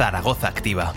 Zaragoza 0.00 0.48
Activa. 0.48 0.94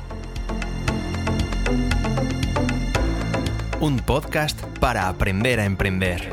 Un 3.82 4.00
podcast 4.00 4.64
para 4.80 5.10
aprender 5.10 5.60
a 5.60 5.66
emprender. 5.66 6.32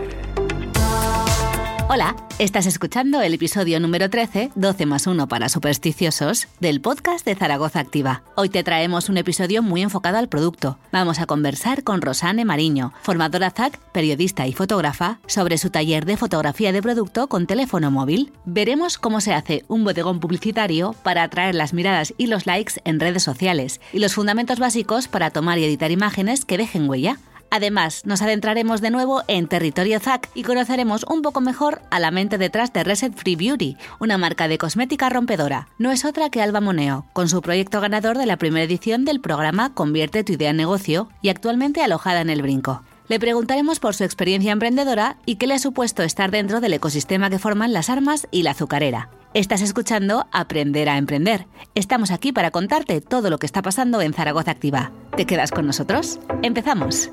Hola, 1.89 2.15
estás 2.45 2.65
escuchando 2.65 3.21
el 3.21 3.35
episodio 3.35 3.79
número 3.81 4.09
13, 4.09 4.53
12 4.55 4.87
más 4.87 5.07
1 5.07 5.29
para 5.29 5.51
supersticiosos, 5.51 6.49
del 6.59 6.81
podcast 6.81 7.27
de 7.27 7.35
Zaragoza 7.35 7.81
Activa. 7.81 8.23
Hoy 8.35 8.49
te 8.49 8.63
traemos 8.63 9.11
un 9.11 9.19
episodio 9.19 9.63
muy 9.63 9.83
enfocado 9.83 10.17
al 10.17 10.31
producto. 10.31 10.79
Vamos 10.91 11.21
a 11.21 11.27
conversar 11.27 11.85
con 11.85 12.01
Rosane 12.01 12.47
Mariño, 12.47 12.95
formadora 13.03 13.51
ZAC, 13.51 13.79
periodista 13.93 14.47
y 14.47 14.55
fotógrafa, 14.55 15.21
sobre 15.27 15.59
su 15.59 15.69
taller 15.69 16.07
de 16.07 16.17
fotografía 16.17 16.73
de 16.73 16.81
producto 16.81 17.29
con 17.29 17.47
teléfono 17.47 17.91
móvil. 17.91 18.33
Veremos 18.47 18.97
cómo 18.97 19.21
se 19.21 19.35
hace 19.35 19.67
un 19.69 19.85
bodegón 19.85 20.19
publicitario 20.19 20.95
para 21.03 21.25
atraer 21.25 21.55
las 21.55 21.75
miradas 21.75 22.15
y 22.17 22.27
los 22.27 22.47
likes 22.47 22.81
en 22.85 23.01
redes 23.01 23.23
sociales 23.23 23.83
y 23.93 23.99
los 23.99 24.15
fundamentos 24.15 24.59
básicos 24.59 25.09
para 25.09 25.31
tomar 25.31 25.59
y 25.59 25.65
editar 25.65 25.91
imágenes 25.91 26.47
que 26.47 26.57
dejen 26.57 26.89
huella. 26.89 27.19
Además, 27.51 28.07
nos 28.07 28.23
adentraremos 28.23 28.81
de 28.81 28.91
nuevo 28.91 29.23
en 29.27 29.49
territorio 29.49 29.99
ZAC 29.99 30.31
y 30.35 30.45
conoceremos 30.45 31.05
un 31.09 31.21
poco 31.23 31.41
mejor 31.41 31.83
a 31.91 31.99
la 31.99 32.13
mente 32.13 32.39
detrás 32.39 32.73
de 32.73 32.85
Reset 32.85 33.13
Free 33.13 33.35
Beauty, 33.35 33.77
una 33.99 34.19
marca 34.19 34.47
de 34.47 34.57
cosmética 34.57 35.09
rompedora. 35.09 35.69
No 35.77 35.91
es 35.91 36.05
otra 36.05 36.31
que 36.31 36.43
Alba 36.43 36.61
Moneo, 36.61 37.07
con 37.13 37.29
su 37.29 37.43
proyecto 37.43 37.81
ganador 37.81 38.19
de 38.19 38.27
la 38.27 38.37
primera 38.37 38.65
edición 38.65 39.05
del 39.05 39.21
programa 39.21 39.75
Convierte 39.75 40.23
tu 40.23 40.35
idea 40.35 40.51
en 40.51 40.57
negocio 40.59 41.09
y 41.23 41.29
actualmente 41.29 41.83
alojada 41.83 42.21
en 42.21 42.31
el 42.31 42.43
Brinco. 42.43 42.83
Le 43.09 43.19
preguntaremos 43.19 43.81
por 43.81 43.97
su 43.97 44.05
experiencia 44.05 44.53
emprendedora 44.53 45.17
y 45.27 45.35
qué 45.35 45.49
le 45.49 45.55
ha 45.55 45.59
supuesto 45.59 46.05
estar 46.05 46.31
dentro 46.31 46.61
del 46.61 46.75
ecosistema 46.75 47.29
que 47.29 47.41
forman 47.41 47.73
las 47.73 47.91
armas 47.91 48.29
y 48.31 48.45
la 48.45 48.53
azucarera. 48.53 49.11
Estás 49.35 49.63
escuchando 49.63 50.27
Aprender 50.31 50.89
a 50.89 50.97
Emprender. 50.97 51.47
Estamos 51.75 52.13
aquí 52.13 52.31
para 52.33 52.53
contarte 52.53 53.01
todo 53.01 53.29
lo 53.29 53.39
que 53.39 53.47
está 53.47 53.63
pasando 53.63 54.01
en 54.01 54.13
Zaragoza 54.13 54.53
Activa. 54.53 54.93
¿Te 55.17 55.27
quedas 55.27 55.51
con 55.51 55.67
nosotros? 55.67 56.21
Empezamos. 56.43 57.11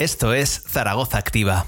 Esto 0.00 0.32
es 0.32 0.62
Zaragoza 0.66 1.18
Activa. 1.18 1.66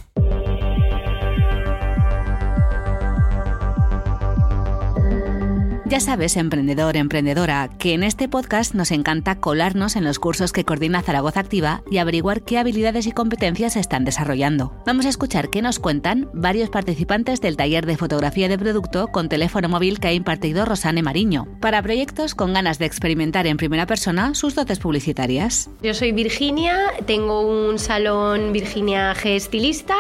Ya 5.93 6.01
sabes, 6.01 6.39
emprendedor, 6.39 6.97
emprendedora, 6.97 7.69
que 7.79 7.93
en 7.93 8.03
este 8.03 8.27
podcast 8.27 8.75
nos 8.75 8.93
encanta 8.93 9.41
colarnos 9.41 9.95
en 9.95 10.05
los 10.05 10.19
cursos 10.19 10.51
que 10.51 10.65
coordina 10.65 11.03
Zaragoza 11.03 11.41
Activa 11.41 11.83
y 11.91 11.99
averiguar 11.99 12.45
qué 12.45 12.57
habilidades 12.57 13.07
y 13.07 13.13
competencias 13.13 13.77
están 13.77 14.07
desarrollando. 14.07 14.73
Vamos 14.87 15.05
a 15.05 15.11
escuchar 15.11 15.51
qué 15.51 15.61
nos 15.61 15.79
cuentan 15.79 16.31
varios 16.33 16.71
participantes 16.71 17.43
del 17.43 17.59
taller 17.59 17.85
de 17.85 17.99
fotografía 17.99 18.49
de 18.49 18.57
producto 18.57 19.09
con 19.09 19.29
teléfono 19.29 19.69
móvil 19.69 20.01
que 20.01 20.09
ha 20.09 20.15
impartido 20.15 20.65
Rosane 20.65 21.03
Mariño, 21.03 21.47
para 21.61 21.83
proyectos 21.83 22.35
con 22.35 22.55
ganas 22.55 22.79
de 22.79 22.87
experimentar 22.87 23.47
en 23.47 23.59
primera 23.59 23.85
persona 23.85 24.35
sus 24.35 24.55
dotes 24.55 24.79
publicitarias. 24.79 25.69
Yo 25.83 25.93
soy 25.93 26.13
Virginia, 26.13 26.75
tengo 27.05 27.43
un 27.43 27.79
salón 27.79 28.55
Virginia 28.55 29.15
G 29.15 29.37
Estilista 29.37 29.97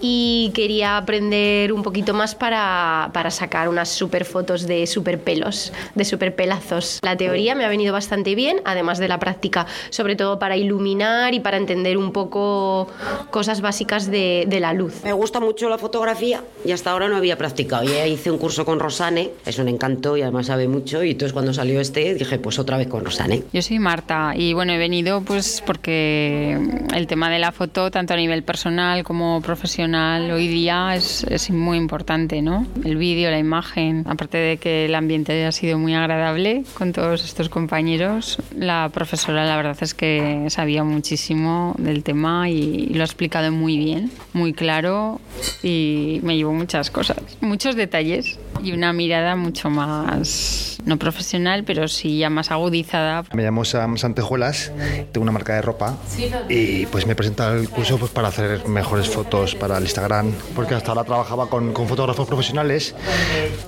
y 0.00 0.50
quería 0.52 0.96
aprender 0.96 1.72
un 1.72 1.84
poquito 1.84 2.12
más 2.12 2.34
para, 2.34 3.10
para 3.14 3.30
sacar 3.30 3.68
unas 3.68 3.88
super 3.88 4.24
fotos 4.24 4.66
de 4.66 4.84
super 4.88 5.27
pelos, 5.28 5.74
de 5.94 6.06
super 6.06 6.34
pelazos. 6.34 7.00
La 7.02 7.14
teoría 7.14 7.54
me 7.54 7.66
ha 7.66 7.68
venido 7.68 7.92
bastante 7.92 8.34
bien, 8.34 8.62
además 8.64 8.98
de 8.98 9.08
la 9.08 9.18
práctica, 9.18 9.66
sobre 9.90 10.16
todo 10.16 10.38
para 10.38 10.56
iluminar 10.56 11.34
y 11.34 11.40
para 11.40 11.58
entender 11.58 11.98
un 11.98 12.12
poco 12.12 12.88
cosas 13.30 13.60
básicas 13.60 14.10
de, 14.10 14.46
de 14.48 14.58
la 14.58 14.72
luz. 14.72 15.04
Me 15.04 15.12
gusta 15.12 15.38
mucho 15.38 15.68
la 15.68 15.76
fotografía 15.76 16.42
y 16.64 16.72
hasta 16.72 16.92
ahora 16.92 17.08
no 17.08 17.16
había 17.16 17.36
practicado. 17.36 17.84
Ya 17.84 18.06
hice 18.06 18.30
un 18.30 18.38
curso 18.38 18.64
con 18.64 18.80
Rosane, 18.80 19.32
es 19.44 19.58
un 19.58 19.68
encanto 19.68 20.16
y 20.16 20.22
además 20.22 20.46
sabe 20.46 20.66
mucho. 20.66 21.04
Y 21.04 21.10
entonces 21.10 21.34
cuando 21.34 21.52
salió 21.52 21.78
este 21.78 22.14
dije, 22.14 22.38
pues 22.38 22.58
otra 22.58 22.78
vez 22.78 22.86
con 22.86 23.04
Rosane. 23.04 23.42
Yo 23.52 23.60
soy 23.60 23.78
Marta 23.78 24.32
y 24.34 24.54
bueno, 24.54 24.72
he 24.72 24.78
venido 24.78 25.20
pues 25.20 25.62
porque 25.66 26.58
el 26.94 27.06
tema 27.06 27.28
de 27.28 27.38
la 27.38 27.52
foto, 27.52 27.90
tanto 27.90 28.14
a 28.14 28.16
nivel 28.16 28.44
personal 28.44 29.04
como 29.04 29.42
profesional, 29.42 30.30
hoy 30.30 30.48
día 30.48 30.94
es, 30.94 31.24
es 31.24 31.50
muy 31.50 31.76
importante, 31.76 32.40
¿no? 32.40 32.66
El 32.82 32.96
vídeo, 32.96 33.30
la 33.30 33.38
imagen, 33.38 34.04
aparte 34.08 34.38
de 34.38 34.56
que 34.56 34.86
el 34.86 34.94
ambiente 34.94 35.17
ha 35.46 35.52
sido 35.52 35.78
muy 35.78 35.94
agradable 35.94 36.64
con 36.74 36.92
todos 36.92 37.24
estos 37.24 37.48
compañeros. 37.48 38.38
La 38.54 38.90
profesora 38.92 39.44
la 39.44 39.56
verdad 39.56 39.76
es 39.80 39.94
que 39.94 40.46
sabía 40.48 40.84
muchísimo 40.84 41.74
del 41.78 42.02
tema 42.02 42.48
y 42.48 42.86
lo 42.94 43.02
ha 43.02 43.06
explicado 43.06 43.50
muy 43.52 43.78
bien, 43.78 44.10
muy 44.32 44.52
claro 44.52 45.20
y 45.62 46.20
me 46.22 46.36
llevó 46.36 46.52
muchas 46.52 46.90
cosas, 46.90 47.18
muchos 47.40 47.76
detalles 47.76 48.38
y 48.62 48.72
una 48.72 48.92
mirada 48.92 49.36
mucho 49.36 49.70
más, 49.70 50.78
no 50.84 50.98
profesional, 50.98 51.64
pero 51.64 51.88
sí 51.88 52.18
ya 52.18 52.30
más 52.30 52.50
agudizada. 52.50 53.24
Me 53.32 53.42
llamo 53.42 53.64
Sam 53.64 53.98
Santejuelas, 53.98 54.72
tengo 55.12 55.22
una 55.22 55.32
marca 55.32 55.54
de 55.54 55.62
ropa 55.62 55.96
y 56.48 56.86
pues 56.86 57.06
me 57.06 57.12
he 57.12 57.16
presentado 57.16 57.56
el 57.56 57.68
curso 57.68 57.98
pues, 57.98 58.10
para 58.10 58.28
hacer 58.28 58.66
mejores 58.68 59.08
fotos 59.08 59.54
para 59.54 59.78
el 59.78 59.84
Instagram, 59.84 60.32
porque 60.54 60.74
hasta 60.74 60.90
ahora 60.90 61.04
trabajaba 61.04 61.48
con, 61.48 61.72
con 61.72 61.88
fotógrafos 61.88 62.26
profesionales, 62.26 62.94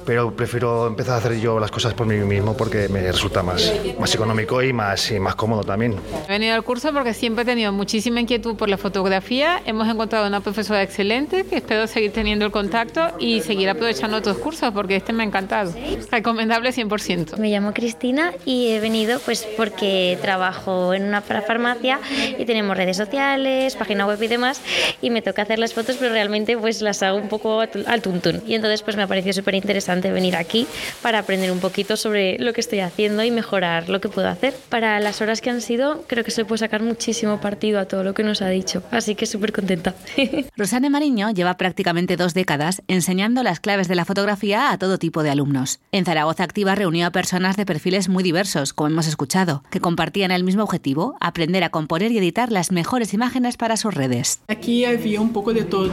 pero 0.07 0.35
prefiero 0.35 0.87
empezar 0.87 1.15
a 1.15 1.19
hacer 1.19 1.41
yo 1.41 1.61
las 1.61 1.71
cosas 1.71 1.95
por 1.95 2.07
mí 2.07 2.17
mismo 2.17 2.57
porque 2.57 2.89
me 2.89 3.01
resulta 3.01 3.43
más, 3.43 3.73
más 3.99 4.15
económico 4.15 4.63
y 4.63 4.73
más, 4.73 5.11
y 5.11 5.21
más 5.21 5.35
cómodo 5.35 5.65
también. 5.65 5.95
He 6.27 6.33
venido 6.33 6.55
al 6.55 6.63
curso 6.63 6.93
porque 6.93 7.15
siempre 7.15 7.43
he 7.43 7.47
tenido 7.47 7.73
muchísima 7.73 8.21
inquietud 8.21 8.57
por 8.57 8.69
la 8.69 8.79
fotografía. 8.79 9.61
Hemos 9.65 9.89
encontrado 9.89 10.27
una 10.27 10.41
profesora 10.41 10.83
excelente 10.83 11.45
que 11.45 11.57
espero 11.57 11.87
seguir 11.87 12.13
teniendo 12.13 12.45
el 12.45 12.51
contacto 12.51 13.13
y 13.19 13.41
seguir 13.41 13.69
aprovechando 13.69 14.17
otros 14.17 14.39
cursos 14.39 14.73
porque 14.81 14.97
este 14.97 15.13
me 15.13 15.25
ha 15.25 15.27
encantado. 15.27 15.75
Recomendable 16.11 16.73
100%. 16.73 17.37
Me 17.37 17.51
llamo 17.51 17.75
Cristina 17.75 18.33
y 18.47 18.69
he 18.69 18.81
venido 18.81 19.21
pues 19.21 19.47
porque 19.59 20.17
trabajo 20.23 20.95
en 20.95 21.05
una 21.05 21.21
farmacia 21.21 22.01
y 22.39 22.47
tenemos 22.47 22.75
redes 22.75 22.97
sociales, 22.97 23.77
página 23.77 24.07
web 24.07 24.23
y 24.23 24.27
demás 24.27 24.63
y 25.03 25.11
me 25.11 25.21
toca 25.21 25.43
hacer 25.43 25.59
las 25.59 25.75
fotos 25.75 25.97
pero 26.01 26.13
realmente 26.13 26.57
pues 26.57 26.81
las 26.81 27.03
hago 27.03 27.19
un 27.19 27.29
poco 27.29 27.61
al 27.61 28.01
tuntún 28.01 28.43
y 28.47 28.55
entonces 28.55 28.81
pues 28.81 28.97
me 28.97 29.03
ha 29.03 29.07
parecido 29.07 29.35
súper 29.35 29.55
interesante 29.55 30.11
venir 30.11 30.35
aquí 30.35 30.67
para 31.03 31.19
aprender 31.19 31.53
un 31.53 31.61
poquito 31.61 31.99
sobre 31.99 32.39
lo 32.39 32.55
que 32.55 32.63
estoy 32.63 32.81
haciendo 32.81 33.23
y 33.23 33.31
mejorar 33.31 33.91
lo 33.91 34.01
que 34.01 34.09
puedo 34.09 34.29
hacer. 34.29 34.55
Para 34.71 34.99
las 35.01 35.21
horas 35.21 35.43
que 35.43 35.51
han 35.51 35.61
sido 35.61 36.05
creo 36.07 36.25
que 36.25 36.31
se 36.31 36.47
puede 36.47 36.61
sacar 36.61 36.81
muchísimo 36.81 37.39
partido 37.39 37.81
a 37.81 37.85
todo 37.85 38.03
lo 38.03 38.15
que 38.15 38.23
nos 38.23 38.41
ha 38.41 38.49
dicho, 38.49 38.83
así 38.93 39.15
que 39.15 39.27
súper 39.27 39.53
contenta. 39.53 39.95
Rosane 40.57 40.89
Mariño 40.89 41.33
lleva 41.33 41.59
prácticamente 41.59 42.17
dos 42.17 42.33
décadas 42.33 42.81
enseñando 42.89 43.43
las 43.43 43.61
claves 43.61 43.87
de 43.87 43.95
la 43.95 44.07
fotografía 44.07 44.70
a 44.71 44.79
todo 44.79 44.99
tipo 44.99 45.23
de 45.23 45.31
alumnos. 45.31 45.81
En 45.93 46.05
Zaragoza 46.05 46.45
Activa 46.45 46.75
reunió 46.75 47.07
a 47.07 47.11
personas 47.11 47.57
de 47.57 47.67
perfiles 47.67 48.09
muy 48.09 48.23
diversos, 48.23 48.73
como 48.73 48.89
hemos 48.89 49.09
escuchado, 49.09 49.65
que 49.71 49.81
compartían 49.81 50.31
el 50.31 50.45
mismo 50.45 50.63
objetivo, 50.63 51.17
aprender 51.21 51.65
a 51.65 51.71
componer 51.71 52.13
y 52.13 52.19
editar 52.19 52.53
las 52.53 52.71
mejores 52.71 53.13
imágenes 53.13 53.57
para 53.57 53.77
sus 53.77 53.95
redes. 53.95 54.41
Aquí 54.49 54.85
había 54.85 55.21
un 55.21 55.33
poco 55.33 55.53
de 55.53 55.65
todo. 55.65 55.91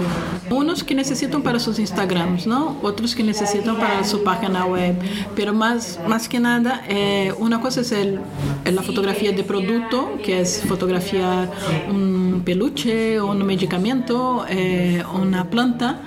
Unos 0.50 0.84
que 0.84 0.94
necesitan 0.94 1.42
para 1.42 1.60
sus 1.60 1.80
Instagrams, 1.80 2.46
¿no? 2.46 2.78
Otros 2.84 3.16
que 3.16 3.24
necesitan 3.24 3.78
para 3.78 4.04
su 4.04 4.24
página 4.24 4.66
web. 4.66 4.96
Pero 5.36 5.54
más, 5.54 6.00
más 6.08 6.30
que 6.30 6.40
nada, 6.40 6.84
eh, 6.88 7.34
una 7.40 7.60
cosa 7.60 7.82
es 7.82 7.92
el, 7.92 8.20
la 8.66 8.84
fotografía 8.84 9.32
de 9.32 9.44
producto, 9.44 10.18
que 10.24 10.42
es 10.42 10.64
fotografiar 10.68 11.52
un 11.90 12.44
peluche, 12.46 13.20
un 13.20 13.46
medicamento, 13.46 14.46
eh, 14.50 15.04
una 15.14 15.50
planta. 15.50 16.02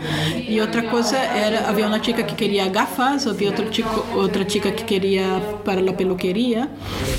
Y 0.49 0.61
otra 0.61 0.89
cosa 0.91 1.37
era, 1.37 1.69
había 1.69 1.87
una 1.87 2.01
chica 2.01 2.27
que 2.27 2.35
quería 2.35 2.60
gafas, 2.69 3.27
había 3.27 3.51
otro 3.51 3.71
chico, 3.71 4.05
chica 4.47 4.75
que 4.75 4.85
quería 4.85 5.41
para 5.65 5.81
la 5.81 5.97
peluquería. 5.97 6.69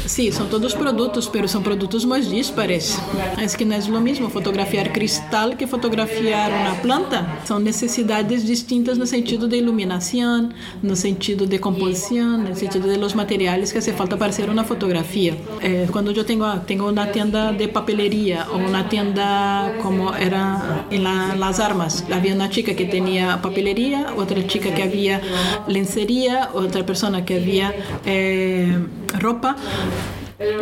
Sí, 0.06 0.32
son 0.32 0.50
todos 0.50 0.76
productos, 0.76 1.30
pero 1.32 1.48
son 1.48 1.64
productos 1.64 2.06
muy 2.06 2.22
dispares. 2.22 3.00
Es 3.42 3.56
que 3.56 3.66
no 3.66 3.76
es 3.76 3.88
lo 3.88 4.02
mismo 4.02 4.30
fotografiar 4.30 4.92
cristal 4.92 5.58
que 5.58 5.68
fotografiar 5.68 6.52
una 6.52 6.82
planta. 6.82 7.42
Son 7.48 7.64
necesidades 7.64 8.48
distintas 8.48 8.98
no 8.98 9.06
sentido 9.06 9.48
de 9.48 9.58
iluminación, 9.58 10.54
no 10.82 10.96
sentido 10.96 11.46
de 11.46 11.60
composición, 11.60 12.44
no 12.44 12.56
sentido 12.56 12.88
de 12.88 12.98
los 12.98 13.16
materiales 13.16 13.72
que 13.74 13.80
hace 13.80 13.94
falta 13.94 14.18
para 14.18 14.32
hacer 14.32 14.50
una 14.50 14.64
fotografía. 14.64 15.36
Eh, 15.62 15.88
cuando 15.92 16.12
yo 16.12 16.26
tengo, 16.26 16.52
tengo 16.68 16.88
una 16.88 17.12
tienda 17.12 17.52
de 17.52 17.68
papelería 17.68 18.48
o 18.52 18.58
una 18.58 18.90
tienda 18.90 19.74
como 19.82 20.16
era 20.16 20.86
en 20.90 21.04
la, 21.04 21.36
las 21.36 21.60
armas, 21.60 22.06
había 22.12 22.34
una 22.34 22.50
chica 22.50 22.76
que 22.76 22.86
tenía 22.86 23.42
papelería, 23.42 24.14
otra 24.18 24.46
chica 24.46 24.74
que 24.74 24.84
había 24.84 25.22
lencería, 25.68 26.50
otra 26.54 26.86
persona 26.86 27.26
que 27.26 27.36
había 27.36 27.74
eh, 28.06 28.78
ropa. 29.20 29.56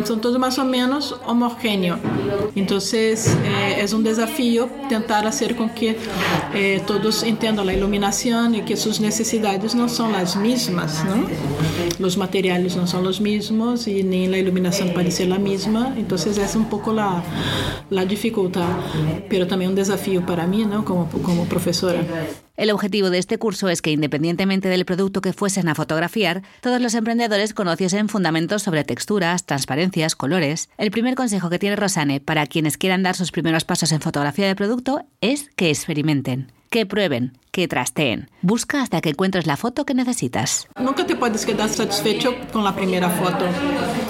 Son 0.04 0.20
todos 0.20 0.38
más 0.38 0.58
o 0.58 0.64
menos 0.64 1.16
homogéneos. 1.26 1.98
Entonces 2.54 3.34
eh, 3.44 3.76
es 3.80 3.92
un 3.92 4.04
desafío 4.04 4.68
tentar 4.88 5.26
hacer 5.26 5.56
con 5.56 5.70
que 5.70 5.96
eh, 6.54 6.82
todos 6.86 7.22
entendan 7.22 7.64
la 7.66 7.72
iluminación 7.72 8.54
y 8.54 8.62
que 8.62 8.76
sus 8.76 9.00
necesidades 9.00 9.74
no 9.74 9.88
son 9.88 10.12
las 10.12 10.36
mismas. 10.36 11.02
¿no? 11.04 11.26
Los 11.98 12.18
materiales 12.18 12.76
no 12.76 12.86
son 12.86 13.04
los 13.04 13.20
mismos 13.20 13.88
y 13.88 14.02
ni 14.02 14.26
la 14.26 14.36
iluminación 14.36 14.92
puede 14.92 15.10
ser 15.10 15.28
la 15.28 15.38
misma. 15.38 15.94
Entonces 15.96 16.36
es 16.36 16.56
un 16.56 16.66
poco 16.66 16.92
la, 16.92 17.22
la 17.88 18.04
dificultad, 18.04 18.68
pero 19.30 19.46
también 19.46 19.70
un 19.70 19.76
desafío 19.76 20.26
para 20.26 20.46
mí 20.46 20.64
¿no? 20.64 20.84
como, 20.84 21.08
como 21.22 21.46
profesora. 21.46 22.02
El 22.60 22.70
objetivo 22.72 23.08
de 23.08 23.16
este 23.16 23.38
curso 23.38 23.70
es 23.70 23.80
que 23.80 23.90
independientemente 23.90 24.68
del 24.68 24.84
producto 24.84 25.22
que 25.22 25.32
fuesen 25.32 25.70
a 25.70 25.74
fotografiar, 25.74 26.42
todos 26.60 26.78
los 26.78 26.92
emprendedores 26.92 27.54
conociesen 27.54 28.10
fundamentos 28.10 28.64
sobre 28.64 28.84
texturas, 28.84 29.46
transparencias, 29.46 30.14
colores. 30.14 30.68
El 30.76 30.90
primer 30.90 31.14
consejo 31.14 31.48
que 31.48 31.58
tiene 31.58 31.76
Rosane 31.76 32.20
para 32.20 32.46
quienes 32.46 32.76
quieran 32.76 33.02
dar 33.02 33.16
sus 33.16 33.32
primeros 33.32 33.64
pasos 33.64 33.92
en 33.92 34.02
fotografía 34.02 34.46
de 34.46 34.56
producto 34.56 35.06
es 35.22 35.48
que 35.56 35.70
experimenten 35.70 36.52
que 36.70 36.86
prueben, 36.86 37.32
que 37.50 37.68
trasteen. 37.68 38.30
Busca 38.42 38.82
hasta 38.82 39.00
que 39.00 39.10
encuentres 39.10 39.46
la 39.46 39.56
foto 39.56 39.84
que 39.84 39.94
necesitas. 39.94 40.68
Nunca 40.80 41.06
te 41.06 41.16
puedes 41.16 41.44
quedar 41.44 41.68
satisfecho 41.68 42.34
con 42.52 42.64
la 42.64 42.74
primera 42.74 43.10
foto, 43.10 43.44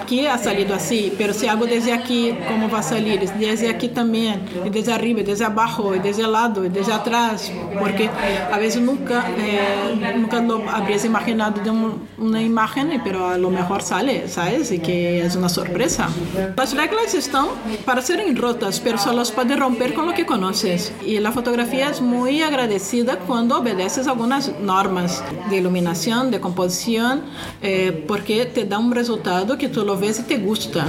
que 0.06 0.28
ha 0.28 0.38
salido 0.38 0.74
así, 0.74 1.12
pero 1.16 1.32
si 1.32 1.46
hago 1.46 1.66
desde 1.66 1.92
aquí, 1.92 2.34
¿cómo 2.48 2.68
va 2.70 2.80
a 2.80 2.82
salir? 2.82 3.20
Desde 3.38 3.68
aquí 3.68 3.88
también, 3.88 4.42
y 4.64 4.70
desde 4.70 4.92
arriba, 4.92 5.20
y 5.20 5.24
desde 5.24 5.44
abajo, 5.44 5.94
y 5.94 5.98
desde 5.98 6.24
el 6.24 6.32
lado, 6.32 6.64
y 6.64 6.68
desde 6.68 6.92
atrás, 6.92 7.50
porque 7.78 8.08
a 8.52 8.58
veces 8.58 8.82
nunca, 8.82 9.26
eh, 9.38 10.14
nunca 10.16 10.40
lo 10.40 10.68
habrías 10.68 11.04
imaginado 11.04 11.60
de 11.62 11.70
un, 11.70 12.08
una 12.18 12.42
imagen, 12.42 13.00
pero 13.02 13.28
a 13.28 13.38
lo 13.38 13.50
mejor 13.50 13.82
sale, 13.82 14.28
¿sabes? 14.28 14.70
Y 14.72 14.78
que 14.78 15.24
es 15.24 15.36
una 15.36 15.48
sorpresa. 15.48 16.08
Las 16.56 16.74
reglas 16.74 17.14
están 17.14 17.46
para 17.84 18.02
ser 18.02 18.20
rotas, 18.36 18.80
pero 18.80 18.98
solo 18.98 19.18
las 19.18 19.32
puedes 19.32 19.58
romper 19.58 19.94
con 19.94 20.06
lo 20.06 20.14
que 20.14 20.26
conoces. 20.26 20.92
Y 21.04 21.18
la 21.18 21.32
fotografía 21.32 21.90
es 21.90 22.00
muy 22.00 22.42
agradecida 22.42 23.18
cuando 23.30 23.58
obedeces 23.58 24.08
algunas 24.08 24.58
normas 24.58 25.22
de 25.50 25.58
iluminación, 25.58 26.32
de 26.32 26.40
composición, 26.40 27.22
eh, 27.62 28.04
porque 28.08 28.44
te 28.44 28.64
da 28.64 28.76
un 28.76 28.90
resultado 28.90 29.56
que 29.56 29.68
tú 29.68 29.84
lo 29.84 29.96
ves 29.96 30.18
y 30.18 30.22
te 30.24 30.38
gusta. 30.38 30.88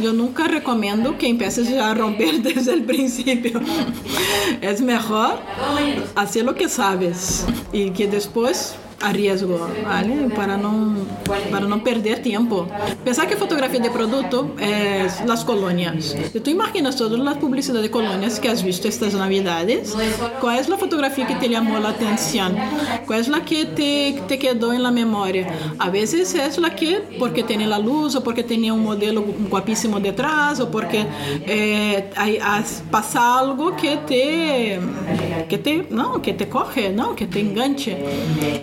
Yo 0.00 0.14
nunca 0.14 0.48
recomiendo 0.48 1.18
que 1.18 1.28
empieces 1.28 1.70
a 1.78 1.92
romper 1.92 2.40
desde 2.42 2.72
el 2.72 2.84
principio. 2.84 3.60
Es 4.62 4.80
mejor 4.80 5.40
hacer 6.14 6.46
lo 6.46 6.54
que 6.54 6.70
sabes 6.70 7.44
y 7.70 7.90
que 7.90 8.06
después 8.06 8.74
a 9.00 9.12
riesgo, 9.12 9.68
¿vale? 9.84 10.28
Para 10.34 10.56
no, 10.56 10.96
para 11.50 11.66
no 11.66 11.84
perder 11.84 12.20
tiempo. 12.20 12.66
Pensar 13.04 13.28
que 13.28 13.36
fotografía 13.36 13.78
de 13.80 13.90
producto 13.90 14.54
es 14.58 15.24
las 15.24 15.44
colonias. 15.44 16.16
Si 16.32 16.40
tú 16.40 16.50
imaginas 16.50 16.96
todas 16.96 17.18
las 17.18 17.36
publicidades 17.36 17.82
de 17.82 17.90
colonias 17.90 18.40
que 18.40 18.48
has 18.48 18.62
visto 18.62 18.88
estas 18.88 19.14
navidades, 19.14 19.94
¿cuál 20.40 20.58
es 20.58 20.68
la 20.68 20.76
fotografía 20.76 21.26
que 21.26 21.36
te 21.36 21.48
llamó 21.48 21.78
la 21.78 21.90
atención? 21.90 22.56
¿Cuál 23.06 23.20
es 23.20 23.28
la 23.28 23.44
que 23.44 23.66
te, 23.66 24.20
te 24.26 24.38
quedó 24.38 24.72
en 24.72 24.82
la 24.82 24.90
memoria? 24.90 25.46
A 25.78 25.90
veces 25.90 26.34
es 26.34 26.58
la 26.58 26.74
que, 26.74 27.00
porque 27.18 27.44
tiene 27.44 27.66
la 27.66 27.78
luz, 27.78 28.16
o 28.16 28.24
porque 28.24 28.42
tenía 28.42 28.72
un 28.72 28.82
modelo 28.82 29.24
guapísimo 29.48 30.00
detrás, 30.00 30.58
o 30.58 30.70
porque 30.70 31.06
eh, 31.46 32.10
hay, 32.16 32.38
pasa 32.90 33.38
algo 33.38 33.76
que 33.76 33.96
te, 33.98 34.80
que 35.48 35.58
te, 35.58 35.86
no, 35.90 36.20
que 36.20 36.32
te 36.32 36.48
coge, 36.48 36.90
¿no? 36.90 37.14
que 37.14 37.26
te 37.26 37.40
enganche. 37.40 37.96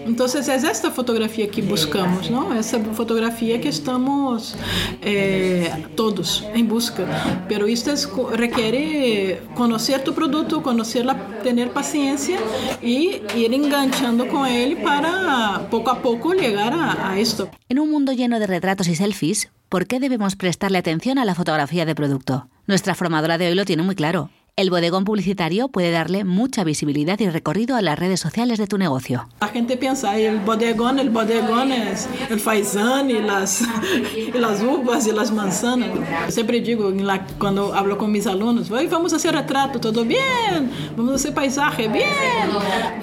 Entonces, 0.05 0.24
Entonces 0.25 0.47
es 0.47 0.63
esta 0.63 0.89
fotografía 0.89 1.47
que 1.51 1.61
buscamos, 1.61 2.31
¿no? 2.31 2.51
Esa 2.57 2.79
fotografía 2.79 3.61
que 3.61 3.69
estamos 3.69 4.55
eh, 5.03 5.71
todos 5.95 6.43
en 6.51 6.67
busca. 6.67 7.45
Pero 7.47 7.67
esto 7.67 7.91
es, 7.91 8.09
requiere 8.31 9.43
conocer 9.53 10.03
tu 10.03 10.15
producto, 10.15 10.63
conocerla, 10.63 11.41
tener 11.43 11.69
paciencia 11.69 12.39
y 12.81 13.21
ir 13.35 13.53
enganchando 13.53 14.27
con 14.27 14.47
él 14.47 14.77
para 14.77 15.67
poco 15.69 15.91
a 15.91 16.01
poco 16.01 16.33
llegar 16.33 16.73
a, 16.73 17.11
a 17.11 17.19
esto. 17.19 17.51
En 17.69 17.77
un 17.77 17.91
mundo 17.91 18.11
lleno 18.11 18.39
de 18.39 18.47
retratos 18.47 18.87
y 18.87 18.95
selfies, 18.95 19.51
¿por 19.69 19.85
qué 19.85 19.99
debemos 19.99 20.35
prestarle 20.35 20.79
atención 20.79 21.19
a 21.19 21.25
la 21.25 21.35
fotografía 21.35 21.85
de 21.85 21.93
producto? 21.93 22.47
Nuestra 22.65 22.95
formadora 22.95 23.37
de 23.37 23.49
hoy 23.49 23.53
lo 23.53 23.63
tiene 23.63 23.83
muy 23.83 23.93
claro. 23.93 24.31
El 24.57 24.69
bodegón 24.69 25.03
publicitario 25.03 25.67
puede 25.67 25.91
darle 25.91 26.23
mucha 26.23 26.63
visibilidad 26.63 27.19
y 27.19 27.29
recorrido 27.29 27.75
a 27.75 27.81
las 27.81 27.99
redes 27.99 28.21
sociales 28.21 28.57
de 28.57 28.67
tu 28.67 28.77
negocio. 28.77 29.27
La 29.41 29.49
gente 29.49 29.75
piensa, 29.75 30.17
el 30.17 30.39
bodegón, 30.39 30.97
el 30.97 31.09
bodegón 31.09 31.73
es 31.73 32.07
el 32.29 32.39
faisán 32.39 33.11
y 33.11 33.21
las, 33.21 33.63
y 34.15 34.31
las 34.31 34.63
uvas 34.63 35.07
y 35.07 35.11
las 35.11 35.33
manzanas. 35.33 35.89
Siempre 36.29 36.61
digo, 36.61 36.89
cuando 37.37 37.73
hablo 37.73 37.97
con 37.97 38.13
mis 38.13 38.27
alumnos, 38.27 38.69
vamos 38.69 39.11
a 39.11 39.17
hacer 39.17 39.35
retrato, 39.35 39.77
todo 39.77 40.05
bien, 40.05 40.71
vamos 40.95 41.11
a 41.11 41.15
hacer 41.15 41.33
paisaje, 41.33 41.89
bien, 41.89 42.05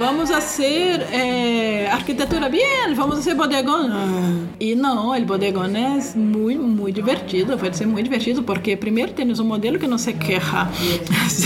vamos 0.01 0.31
a 0.31 0.39
hacer 0.39 1.07
eh, 1.13 1.87
arquitectura, 1.93 2.49
bien, 2.49 2.97
vamos 2.97 3.17
a 3.17 3.21
hacer 3.21 3.37
bodegón. 3.37 4.49
Y 4.59 4.75
no, 4.75 5.15
el 5.15 5.27
bodegón 5.27 5.77
es 5.77 6.17
muy, 6.17 6.57
muy 6.57 6.93
divertido, 6.93 7.59
puede 7.59 7.75
ser 7.75 7.89
muy 7.89 8.03
divertido 8.03 8.43
porque 8.43 8.79
primero 8.79 9.13
tienes 9.13 9.39
un 9.39 9.49
modelo 9.49 9.79
que 9.79 9.87
no 9.87 9.99
se 9.99 10.15
queja. 10.15 10.71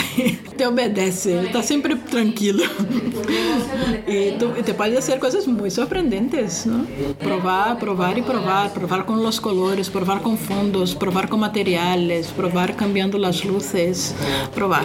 te 0.56 0.66
obedece, 0.66 1.46
está 1.46 1.62
siempre 1.62 1.96
tranquilo. 1.96 2.64
y, 4.06 4.32
tú, 4.38 4.50
te 4.64 4.74
puede 4.74 4.98
hacer 4.98 5.18
cosas 5.18 5.46
muy 5.46 5.70
sorprendentes, 5.70 6.66
¿no? 6.66 6.86
Probar, 7.18 7.78
probar 7.78 8.18
y 8.18 8.22
probar, 8.22 8.72
probar 8.72 9.04
con 9.06 9.22
los 9.22 9.40
colores, 9.40 9.90
probar 9.90 10.22
con 10.22 10.38
fondos, 10.38 10.94
probar 10.94 11.28
con 11.28 11.40
materiales, 11.40 12.28
probar 12.28 12.76
cambiando 12.76 13.18
las 13.18 13.44
luces, 13.44 14.14
probar. 14.54 14.84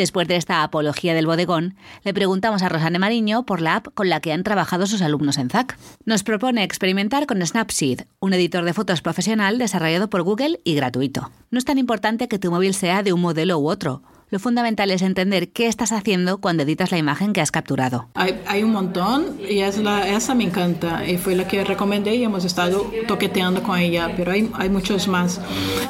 Después 0.00 0.26
de 0.28 0.36
esta 0.36 0.62
apología 0.62 1.12
del 1.12 1.26
bodegón, 1.26 1.74
le 2.04 2.14
preguntamos 2.14 2.62
a 2.62 2.70
Rosane 2.70 2.98
Mariño 2.98 3.44
por 3.44 3.60
la 3.60 3.76
app 3.76 3.88
con 3.92 4.08
la 4.08 4.20
que 4.20 4.32
han 4.32 4.44
trabajado 4.44 4.86
sus 4.86 5.02
alumnos 5.02 5.36
en 5.36 5.50
ZAC. 5.50 5.76
Nos 6.06 6.22
propone 6.22 6.62
experimentar 6.62 7.26
con 7.26 7.44
Snapseed, 7.44 8.02
un 8.18 8.32
editor 8.32 8.64
de 8.64 8.72
fotos 8.72 9.02
profesional 9.02 9.58
desarrollado 9.58 10.08
por 10.08 10.22
Google 10.22 10.58
y 10.64 10.74
gratuito. 10.74 11.30
No 11.50 11.58
es 11.58 11.66
tan 11.66 11.76
importante 11.76 12.28
que 12.28 12.38
tu 12.38 12.50
móvil 12.50 12.72
sea 12.72 13.02
de 13.02 13.12
un 13.12 13.20
modelo 13.20 13.58
u 13.58 13.68
otro. 13.68 14.02
Lo 14.30 14.38
fundamental 14.38 14.92
es 14.92 15.02
entender 15.02 15.50
qué 15.50 15.66
estás 15.66 15.90
haciendo 15.90 16.40
cuando 16.40 16.62
editas 16.62 16.92
la 16.92 16.98
imagen 16.98 17.32
que 17.32 17.40
has 17.40 17.50
capturado. 17.50 18.10
Hay, 18.14 18.40
hay 18.46 18.62
un 18.62 18.70
montón 18.70 19.38
y 19.48 19.58
es 19.58 19.78
la, 19.78 20.08
esa 20.08 20.36
me 20.36 20.44
encanta 20.44 21.04
y 21.04 21.16
fue 21.16 21.34
la 21.34 21.48
que 21.48 21.64
recomendé 21.64 22.14
y 22.14 22.22
hemos 22.22 22.44
estado 22.44 22.88
toqueteando 23.08 23.64
con 23.64 23.76
ella, 23.76 24.12
pero 24.16 24.30
hay, 24.30 24.48
hay 24.54 24.68
muchos 24.68 25.08
más. 25.08 25.40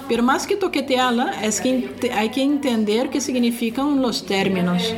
Pero 0.09 0.23
más 0.23 0.47
que 0.47 0.57
toquetearla 0.57 1.45
es 1.45 1.61
que 1.61 1.91
hay 2.15 2.31
que 2.31 2.43
entender 2.43 3.11
qué 3.11 3.21
significan 3.21 4.01
los 4.01 4.25
términos, 4.25 4.95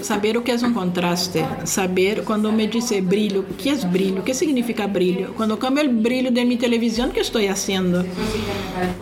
saber 0.00 0.36
o 0.38 0.42
que 0.42 0.50
es 0.50 0.64
un 0.64 0.74
contraste, 0.74 1.46
saber 1.62 2.24
cuando 2.24 2.50
me 2.50 2.66
dice 2.66 3.02
brillo, 3.02 3.44
¿qué 3.62 3.70
es 3.70 3.88
brillo? 3.88 4.24
¿Qué 4.24 4.34
significa 4.34 4.88
brillo? 4.88 5.32
Cuando 5.36 5.60
cambio 5.60 5.84
el 5.84 5.90
brillo 5.90 6.32
de 6.32 6.44
mi 6.44 6.56
televisión, 6.56 7.12
¿qué 7.12 7.20
estoy 7.20 7.46
haciendo? 7.46 8.04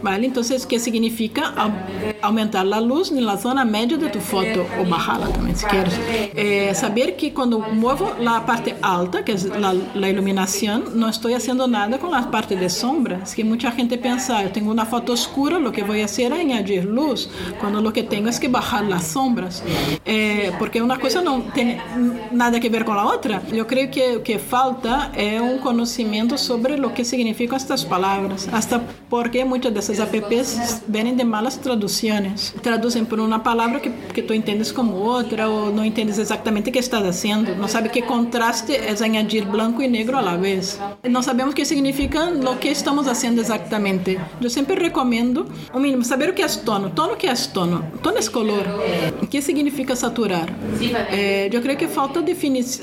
¿Vale? 0.03 0.27
Entonces, 0.27 0.67
¿qué 0.67 0.79
significa 0.79 1.55
aumentar 2.21 2.67
la 2.67 2.83
luz 2.83 3.11
en 3.13 3.30
zona 3.37 3.65
média 3.65 3.97
de 3.97 4.09
tu 4.09 4.21
foto, 4.21 4.67
o 4.81 4.89
bajarla 4.89 5.29
también 5.29 5.57
si 5.57 5.67
quieres. 5.67 5.99
Eh, 6.35 6.73
saber 6.75 7.17
que 7.17 7.33
cuando 7.33 7.59
muevo 7.59 8.15
la 8.21 8.45
parte 8.47 8.77
alta, 8.83 9.25
que 9.25 9.33
es 9.33 9.45
la, 9.45 9.75
la, 9.95 10.09
iluminación, 10.09 10.85
no 10.95 11.09
estoy 11.09 11.35
haciendo 11.35 11.67
nada 11.67 11.99
con 11.99 12.11
la 12.11 12.31
parte 12.31 12.57
de 12.57 12.69
sombra. 12.69 13.21
Es 13.23 13.35
que 13.35 13.45
mucha 13.45 13.71
gente 13.73 13.99
piensa, 13.99 14.43
yo 14.43 14.51
tengo 14.51 14.71
una 14.71 14.87
foto 14.87 15.13
oscura, 15.13 15.59
lo 15.59 15.73
que 15.73 15.83
voy 15.83 16.03
a 16.03 16.07
hacer 16.07 16.33
es 16.33 16.41
añadir 16.41 16.85
luz, 16.85 17.29
cuando 17.61 17.81
lo 17.81 17.93
que 17.93 18.03
tengo 18.03 18.29
es 18.29 18.41
que 18.41 18.49
bajar 18.49 18.85
las 18.85 19.05
sombras. 19.05 19.63
Eh, 20.05 20.53
porque 20.59 20.83
una 20.83 20.99
cosa 20.99 21.23
no 21.23 21.43
tiene 21.55 21.81
nada 22.33 22.61
que 22.61 22.69
ver 22.69 22.85
con 22.85 22.97
la 22.97 23.07
otra. 23.07 23.43
Yo 23.53 23.67
creo 23.67 23.91
que 23.91 24.21
que 24.23 24.39
falta 24.39 25.13
es 25.17 25.41
un 25.41 25.59
conocimiento 25.59 26.39
sobre 26.39 26.79
lo 26.79 26.95
que 26.95 27.05
significan 27.05 27.57
estas 27.57 27.85
palabras, 27.85 28.49
hasta 28.53 28.83
porque 29.09 29.45
muchas 29.45 29.75
de 29.75 29.81
esas 29.81 30.01
apps 30.01 30.83
vienen 30.87 31.17
de 31.17 31.25
malas 31.25 31.61
traducciones. 31.61 32.55
Traducen 32.63 33.07
por 33.07 33.20
uma 33.25 33.39
palavra 33.39 33.81
que, 33.81 33.91
que 33.91 34.23
tu 34.23 34.35
entendes 34.35 34.73
como 34.73 34.97
outra 34.97 35.49
ou 35.49 35.73
não 35.73 35.85
entendes 35.85 36.19
exatamente 36.19 36.71
o 36.71 36.73
que 36.73 36.79
estás 36.79 37.03
fazendo. 37.03 37.55
Não 37.57 37.69
sabe 37.69 37.89
que 37.89 38.03
contraste 38.03 38.73
é 38.73 38.95
añadir 39.03 39.45
branco 39.45 39.83
e 39.83 39.89
negro 39.89 40.21
la 40.21 40.37
vez. 40.37 40.79
Não 41.09 41.23
sabemos 41.23 41.53
o 41.53 41.57
que 41.57 41.65
significa 41.65 42.29
o 42.29 42.57
que 42.57 42.69
estamos 42.69 43.07
fazendo 43.07 43.41
exatamente. 43.41 44.19
Eu 44.41 44.51
sempre 44.51 44.81
recomendo, 44.81 45.47
o 45.73 45.79
mínimo, 45.79 46.05
saber 46.05 46.31
o 46.31 46.35
que 46.35 46.43
é 46.43 46.49
tono. 46.49 46.91
Tono 46.91 47.17
que 47.17 47.27
é 47.27 47.35
tono? 47.35 47.85
Tono 48.03 48.19
é 48.19 48.27
color. 48.29 48.65
O 49.23 49.27
que 49.27 49.41
significa 49.43 49.95
saturar? 49.97 50.49
É, 51.11 51.49
eu 51.53 51.61
creio 51.61 51.79
que 51.79 51.89
falta 51.89 52.23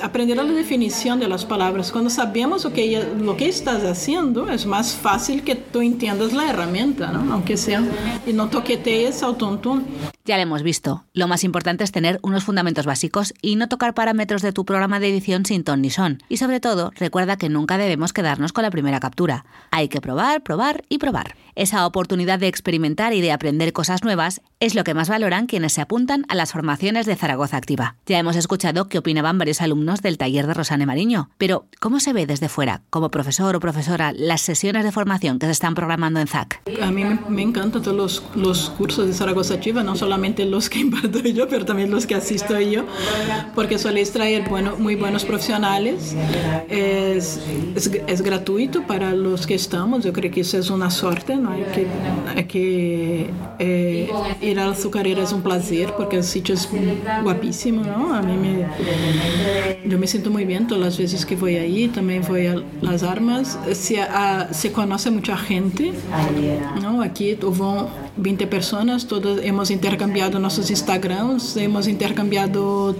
aprender 0.01 0.39
a 0.39 0.43
definição 0.43 1.17
das 1.17 1.43
palavras. 1.43 1.91
Quando 1.91 2.09
sabemos 2.09 2.65
o 2.65 2.71
que, 2.71 2.97
o 3.27 3.35
que 3.35 3.45
estás 3.45 3.83
fazendo, 3.83 4.49
é 4.49 4.57
mais 4.65 4.93
fácil 4.93 5.41
que 5.41 5.55
tu 5.55 5.81
entendas 5.81 6.33
a 6.33 6.47
ferramenta, 6.47 7.07
não? 7.07 7.33
aunque 7.33 7.55
seja, 7.57 7.83
e 8.25 8.33
não 8.33 8.47
toquetees 8.47 9.21
ao 9.23 9.33
tontum. 9.33 9.83
Ya 10.27 10.35
lo 10.35 10.43
hemos 10.43 10.61
visto. 10.61 11.05
Lo 11.13 11.29
más 11.29 11.45
importante 11.45 11.85
es 11.85 11.93
tener 11.93 12.19
unos 12.21 12.43
fundamentos 12.43 12.85
básicos 12.85 13.33
y 13.41 13.55
no 13.55 13.69
tocar 13.69 13.93
parámetros 13.93 14.41
de 14.41 14.51
tu 14.51 14.65
programa 14.65 14.99
de 14.99 15.07
edición 15.07 15.45
sin 15.45 15.63
ton 15.63 15.81
ni 15.81 15.89
son. 15.89 16.21
Y 16.27 16.35
sobre 16.35 16.59
todo, 16.59 16.91
recuerda 16.97 17.37
que 17.37 17.47
nunca 17.47 17.77
debemos 17.77 18.11
quedarnos 18.11 18.51
con 18.51 18.63
la 18.63 18.69
primera 18.69 18.99
captura. 18.99 19.45
Hay 19.71 19.87
que 19.87 20.01
probar, 20.01 20.43
probar 20.43 20.83
y 20.89 20.97
probar. 20.97 21.37
Esa 21.55 21.87
oportunidad 21.87 22.39
de 22.39 22.47
experimentar 22.47 23.13
y 23.13 23.21
de 23.21 23.31
aprender 23.31 23.71
cosas 23.73 24.03
nuevas 24.03 24.41
es 24.59 24.75
lo 24.75 24.83
que 24.83 24.93
más 24.93 25.09
valoran 25.09 25.47
quienes 25.47 25.73
se 25.73 25.81
apuntan 25.81 26.25
a 26.27 26.35
las 26.35 26.51
formaciones 26.51 27.05
de 27.05 27.15
Zaragoza 27.15 27.57
Activa. 27.57 27.95
Ya 28.05 28.19
hemos 28.19 28.35
escuchado 28.35 28.89
que 28.89 28.99
opinaban 28.99 29.37
varios 29.37 29.61
alumnos 29.61 30.01
del 30.01 30.17
taller 30.17 30.45
de 30.45 30.53
Rosane 30.53 30.85
Mariño, 30.85 31.29
pero 31.37 31.65
¿cómo 31.79 31.99
se 31.99 32.13
ve 32.13 32.27
desde 32.27 32.49
fuera, 32.49 32.81
como 32.89 33.09
profesor 33.09 33.55
o 33.55 33.59
profesora, 33.59 34.11
las 34.11 34.41
sesiones 34.41 34.83
de 34.83 34.91
formación 34.91 35.39
que 35.39 35.47
se 35.47 35.53
están 35.53 35.73
programando 35.73 36.19
en 36.19 36.27
ZAC? 36.27 36.61
A 36.81 36.91
mí 36.91 37.03
me, 37.29 37.41
encantan 37.41 37.81
todos 37.81 37.97
los, 37.97 38.23
los 38.35 38.69
cursos 38.71 39.07
de 39.07 39.13
Zaragoza 39.13 39.55
Activa, 39.55 39.81
no 39.83 39.95
solo 39.95 40.16
solamente 40.17 40.45
los 40.45 40.67
que 40.67 40.79
imparto 40.79 41.19
yo, 41.19 41.47
pero 41.47 41.63
también 41.63 41.91
los 41.91 42.07
que 42.07 42.15
asisto 42.15 42.59
yo, 42.59 42.85
porque 43.53 43.77
soléis 43.77 44.11
traer 44.11 44.49
bueno, 44.49 44.75
muy 44.77 44.95
buenos 44.95 45.23
profesionales. 45.23 46.15
Es, 46.69 47.39
es, 47.75 47.91
es, 48.07 48.21
gratuito 48.23 48.81
para 48.87 49.13
los 49.13 49.45
que 49.45 49.53
estamos, 49.53 50.03
yo 50.03 50.11
creo 50.11 50.31
que 50.31 50.41
eso 50.41 50.57
es 50.57 50.71
una 50.71 50.89
suerte, 50.89 51.35
¿no? 51.35 51.51
hay 51.51 51.63
que, 51.73 51.87
hay 52.35 52.43
que 52.45 53.29
eh, 53.59 54.09
ir 54.41 54.59
al 54.59 54.71
azucarera 54.71 55.21
es 55.21 55.31
un 55.31 55.43
placer 55.43 55.93
porque 55.95 56.17
el 56.17 56.23
sitio 56.23 56.55
es 56.55 56.67
guapísimo, 57.23 57.83
¿no? 57.83 58.15
A 58.15 58.21
mí 58.23 58.33
me, 58.35 59.87
yo 59.87 59.99
me 59.99 60.07
siento 60.07 60.31
muy 60.31 60.45
bien 60.45 60.65
todas 60.67 60.83
las 60.83 60.97
veces 60.97 61.25
que 61.27 61.35
voy 61.35 61.57
ahí, 61.57 61.89
también 61.89 62.23
voy 62.27 62.47
a 62.47 62.55
las 62.81 63.03
armas, 63.03 63.59
se, 63.73 64.01
a, 64.01 64.51
se 64.51 64.71
conoce 64.71 65.11
mucha 65.11 65.37
gente, 65.37 65.93
¿no? 66.81 67.03
Aquí 67.03 67.37
hubo 67.43 67.89
20 68.17 68.47
personas, 68.47 69.07
todos 69.07 69.39
hemos 69.43 69.71
intercambiado 69.71 70.39
nuestros 70.39 70.69
Instagrams, 70.69 71.57
hemos 71.57 71.87
intercambiado 71.87 72.95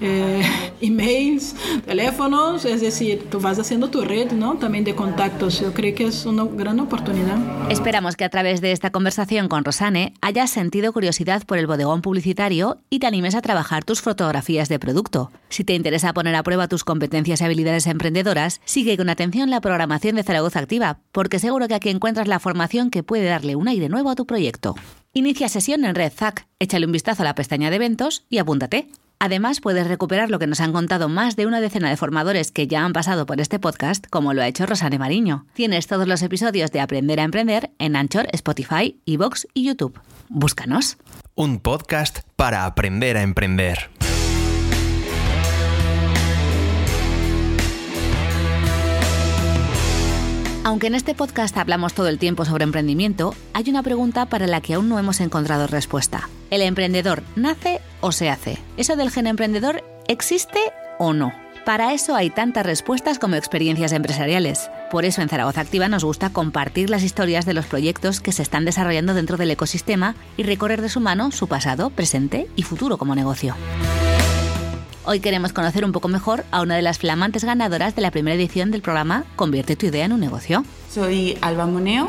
eh, 0.00 0.42
emails, 0.80 1.54
teléfonos, 1.86 2.64
es 2.64 2.80
decir, 2.80 3.26
tú 3.30 3.40
vas 3.40 3.58
haciendo 3.58 3.90
tu 3.90 4.02
red, 4.02 4.32
¿no? 4.32 4.56
También 4.58 4.84
de 4.84 4.94
contactos. 4.94 5.60
Yo 5.60 5.72
creo 5.72 5.94
que 5.94 6.06
es 6.06 6.26
una 6.26 6.44
gran 6.44 6.80
oportunidad. 6.80 7.38
Esperamos 7.70 8.16
que 8.16 8.24
a 8.24 8.30
través 8.30 8.60
de 8.60 8.72
esta 8.72 8.90
conversación 8.90 9.48
con 9.48 9.64
Rosane 9.64 10.14
hayas 10.20 10.50
sentido 10.50 10.92
curiosidad 10.92 11.44
por 11.44 11.58
el 11.58 11.66
bodegón 11.66 12.02
publicitario 12.02 12.78
y 12.90 12.98
te 12.98 13.06
animes 13.06 13.34
a 13.34 13.42
trabajar 13.42 13.84
tus 13.84 14.00
fotografías 14.00 14.68
de 14.68 14.78
producto. 14.78 15.30
Si 15.50 15.64
te 15.64 15.74
interesa 15.74 16.14
poner 16.14 16.36
a 16.36 16.44
prueba 16.44 16.68
tus 16.68 16.84
competencias 16.84 17.40
y 17.40 17.44
habilidades 17.44 17.88
emprendedoras, 17.88 18.60
sigue 18.64 18.96
con 18.96 19.10
atención 19.10 19.50
la 19.50 19.60
programación 19.60 20.14
de 20.14 20.22
Zaragoza 20.22 20.60
Activa, 20.60 21.00
porque 21.10 21.40
seguro 21.40 21.66
que 21.66 21.74
aquí 21.74 21.88
encuentras 21.88 22.28
la 22.28 22.38
formación 22.38 22.90
que 22.90 23.02
puede 23.02 23.24
darle 23.24 23.56
un 23.56 23.66
aire 23.66 23.88
nuevo 23.88 24.10
a 24.10 24.14
tu 24.14 24.26
proyecto. 24.26 24.76
Inicia 25.12 25.48
sesión 25.48 25.84
en 25.84 25.96
Red 25.96 26.12
Zack, 26.12 26.46
échale 26.60 26.86
un 26.86 26.92
vistazo 26.92 27.22
a 27.22 27.24
la 27.24 27.34
pestaña 27.34 27.68
de 27.68 27.76
eventos 27.76 28.24
y 28.30 28.38
apúntate. 28.38 28.86
Además, 29.18 29.60
puedes 29.60 29.88
recuperar 29.88 30.30
lo 30.30 30.38
que 30.38 30.46
nos 30.46 30.60
han 30.60 30.72
contado 30.72 31.08
más 31.08 31.34
de 31.34 31.46
una 31.46 31.60
decena 31.60 31.90
de 31.90 31.96
formadores 31.96 32.52
que 32.52 32.68
ya 32.68 32.84
han 32.84 32.92
pasado 32.92 33.26
por 33.26 33.40
este 33.40 33.58
podcast, 33.58 34.06
como 34.08 34.32
lo 34.32 34.42
ha 34.42 34.48
hecho 34.48 34.66
Rosane 34.66 35.00
Mariño. 35.00 35.46
Tienes 35.52 35.88
todos 35.88 36.06
los 36.06 36.22
episodios 36.22 36.70
de 36.70 36.80
Aprender 36.80 37.18
a 37.18 37.24
Emprender 37.24 37.70
en 37.78 37.96
Anchor, 37.96 38.28
Spotify, 38.32 39.00
Evox 39.04 39.48
y 39.52 39.64
YouTube. 39.64 40.00
Búscanos. 40.28 40.96
Un 41.34 41.58
podcast 41.58 42.20
para 42.36 42.64
aprender 42.64 43.16
a 43.16 43.22
emprender. 43.22 43.90
Aunque 50.62 50.88
en 50.88 50.94
este 50.94 51.14
podcast 51.14 51.56
hablamos 51.56 51.94
todo 51.94 52.08
el 52.08 52.18
tiempo 52.18 52.44
sobre 52.44 52.64
emprendimiento, 52.64 53.34
hay 53.54 53.70
una 53.70 53.82
pregunta 53.82 54.26
para 54.26 54.46
la 54.46 54.60
que 54.60 54.74
aún 54.74 54.90
no 54.90 54.98
hemos 54.98 55.20
encontrado 55.20 55.66
respuesta. 55.66 56.28
¿El 56.50 56.60
emprendedor 56.60 57.22
nace 57.34 57.80
o 58.02 58.12
se 58.12 58.28
hace? 58.28 58.58
¿Eso 58.76 58.94
del 58.94 59.10
gen 59.10 59.26
emprendedor 59.26 59.82
existe 60.06 60.58
o 60.98 61.14
no? 61.14 61.32
Para 61.64 61.94
eso 61.94 62.14
hay 62.14 62.28
tantas 62.28 62.66
respuestas 62.66 63.18
como 63.18 63.36
experiencias 63.36 63.92
empresariales. 63.92 64.70
Por 64.90 65.06
eso 65.06 65.22
en 65.22 65.30
Zaragoza 65.30 65.62
Activa 65.62 65.88
nos 65.88 66.04
gusta 66.04 66.30
compartir 66.30 66.90
las 66.90 67.04
historias 67.04 67.46
de 67.46 67.54
los 67.54 67.64
proyectos 67.64 68.20
que 68.20 68.32
se 68.32 68.42
están 68.42 68.66
desarrollando 68.66 69.14
dentro 69.14 69.38
del 69.38 69.50
ecosistema 69.50 70.14
y 70.36 70.42
recorrer 70.42 70.82
de 70.82 70.90
su 70.90 71.00
mano 71.00 71.30
su 71.30 71.48
pasado, 71.48 71.88
presente 71.88 72.48
y 72.54 72.64
futuro 72.64 72.98
como 72.98 73.14
negocio. 73.14 73.56
Hoy 75.10 75.18
queremos 75.18 75.52
conocer 75.52 75.84
un 75.84 75.90
poco 75.90 76.06
mejor 76.06 76.44
a 76.52 76.62
una 76.62 76.76
de 76.76 76.82
las 76.82 77.00
flamantes 77.00 77.42
ganadoras 77.42 77.96
de 77.96 78.00
la 78.00 78.12
primera 78.12 78.36
edición 78.36 78.70
del 78.70 78.80
programa 78.80 79.24
Convierte 79.34 79.74
tu 79.74 79.86
idea 79.86 80.04
en 80.04 80.12
un 80.12 80.20
negocio. 80.20 80.64
Soy 80.92 81.38
Alba 81.40 81.66
Moneo. 81.66 82.08